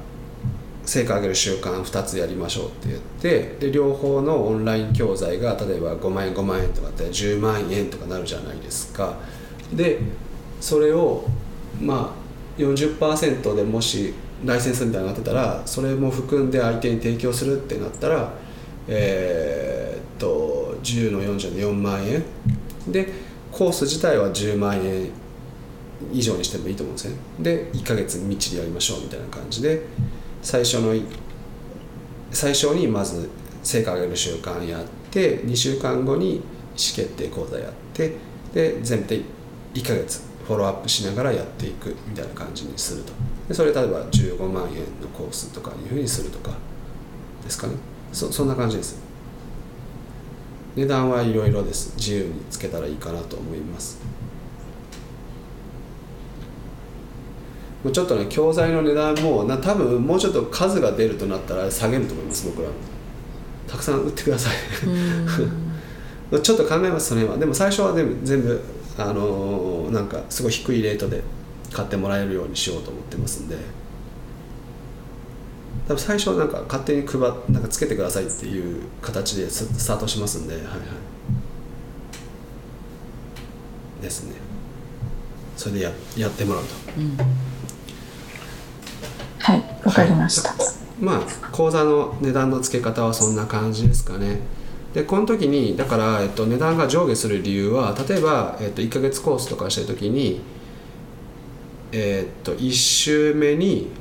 [0.86, 9.18] 成果上げる習慣2つやりましょうって言ってで両方のオンライン教材が例えば5万円5万円とかって10万円とかなるじゃないですか。
[9.74, 10.00] で
[10.62, 11.26] それを
[11.82, 14.14] まあ40%でもし
[14.46, 18.32] ライセンスみたいになってたらそれも含んで相手に提供するってなったら
[18.88, 22.24] えーっと10の40の4万円。
[22.88, 23.10] で
[23.52, 25.10] コース自体は10万円
[26.12, 27.16] 以上にしてもいいと思うんですね。
[27.40, 29.86] で1ヶ月みっちりやりましょうみたいな感じで
[30.42, 30.94] 最初の
[32.32, 33.30] 最初にまず
[33.64, 36.44] 成果上げる習慣やって2週間後に意思
[36.76, 38.14] 決定講座やって
[38.54, 39.22] で全部で
[39.74, 43.14] 1ヶ月フォローアップしながらやっていくみたいな感じにすると。
[43.48, 46.52] でそれ例えば15万円のコースとかいうふうにするとか
[47.44, 47.74] ですかね。
[48.12, 49.00] そそんな感じです。
[50.76, 51.96] 値段はいろいろです。
[51.96, 53.98] 自由につけたらいいかなと思います。
[57.86, 62.70] もうちょっとね教材の値段もな多分もうちょっと数が出るとなったら下げると思います僕ら。
[63.68, 64.56] たくさん売ってください。
[66.42, 67.38] ちょっと考えますそれは。
[67.38, 68.60] でも最初は全部全部
[68.98, 71.22] あのーなんかすごい低いレートで
[71.72, 73.56] 買ってもらえるようにしようと思ってますんで。
[75.88, 80.56] 多分最初はなんか勝手に配っなんかつけてくださいっていう形でススタートしますんで。
[80.56, 80.80] はいはい。
[84.02, 84.34] ですね。
[85.56, 86.74] それでややってもらうと
[89.46, 90.58] はいわかりました、はい。
[91.00, 94.40] まあ講座の値段の付け方はそんな感じですかね。
[94.96, 100.42] でこの時にだから、えっと、値段が上下する理由は例えば、えっと、1ヶ月コースとかしてる時に
[101.92, 103.92] えっと1週目に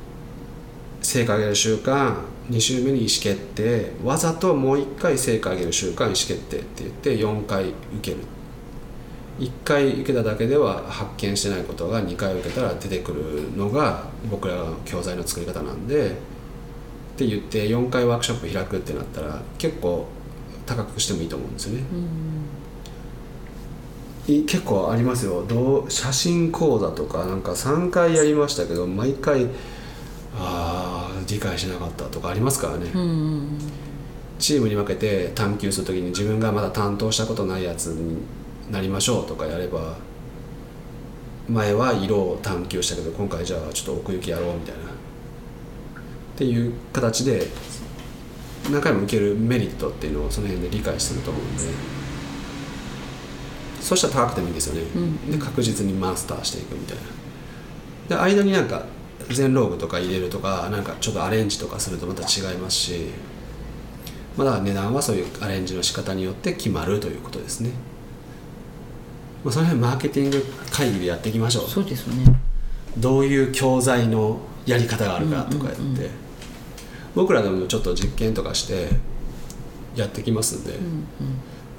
[1.01, 2.15] 成果上げる習慣
[2.49, 8.17] 2週目に意思決定わざともう1回成果上げる習慣意思決定って言って4回受ける。
[9.39, 16.13] 1回受けただけでは発見してないことが2回受けたら出てくるのが僕らの教材の作り方なんでっ
[17.17, 20.07] て言って4回ワークショップ開くってなったら結構
[20.65, 21.83] 高くしてもいいと思うんですよね、
[24.27, 25.45] い結構ありますよ。
[25.47, 29.45] どう写真講座とかなんか3回やりましたけど毎回
[30.37, 33.57] ああ理解しなかったとかありますからね、うん。
[34.39, 38.17] チームに分けて探求するときに自分がまだ担当したことないやつに
[38.71, 39.95] なりましょうとかやれば
[41.47, 44.81] 前は色を探求したけど今回じゃあちょっと奥行きやろうみたいな。
[44.81, 47.47] っていう形で
[48.71, 51.63] 何回も受けるメリットっていうのをその辺で理解すると思うんで。
[53.79, 55.31] そうしたら高くてもいいんですよね、うん。
[55.31, 56.97] で確実にマスターしていくみたい
[58.09, 58.17] な。
[58.17, 58.83] で間になんか
[59.29, 63.09] 全ローグとか入れるとかなんかちょっとアレンジとかするとまた違いますし。
[64.37, 67.69] まあだ値段はそういうアレンジの仕方によって決まるということですね、
[69.45, 71.69] まあ、その辺マーケティング会議でやっていきましょう。
[71.69, 72.25] そうですね。
[72.97, 75.87] どういう教材のやり方があるかとかやって、うん。
[75.87, 76.09] うんうん
[77.15, 78.89] 僕らでもちょっと実験とかして
[79.95, 81.05] やってきますんで、うん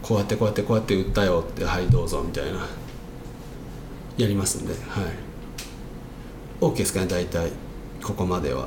[0.00, 2.66] こうやってこうやってこうやって売ったよってはいどうぞみたいな。
[4.16, 4.72] やりますんで。
[4.72, 5.04] はい。
[6.62, 7.50] OK ですかね大体。
[8.02, 8.66] ここまでは。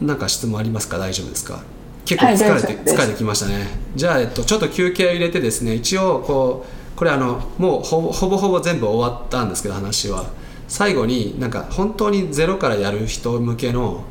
[0.00, 0.96] なんか質問ありますか？
[0.96, 1.62] 大丈夫ですか？
[2.04, 2.94] 結構はい疲れて、大丈夫です。
[2.94, 3.66] 疲れてきましたね。
[3.94, 10.26] じゃあ、えっと、ちょっと休憩を入れてですね一応こうこれあのもうほぼほぼほぼ全部終わったんですけど話は。
[10.68, 14.04] 最後になんか本当にゼロからやる人向けの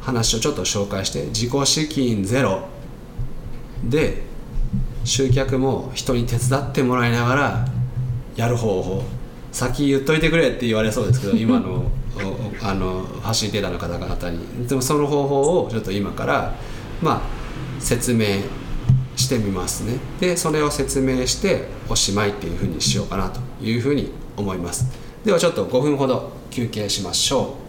[0.00, 2.66] 話をちょっと紹介して自己資金ゼロ。
[3.84, 4.22] で
[5.04, 7.68] 集客も人に手伝ってもらいながら
[8.36, 9.02] やる方法。
[9.52, 11.84] 先言っといてくれって言われそうですけど 今の
[12.60, 14.66] あのファシリテーターの方々に。
[14.66, 16.54] でもその方法をちょっと今から
[17.02, 17.20] まあ
[17.80, 18.26] 説明
[19.16, 19.98] してみますね。
[20.20, 24.86] でそれを説明しておしまいっていうふうにしようかなというふうに思います。
[25.24, 27.63] ではちょっと5分ほど休憩しましょう。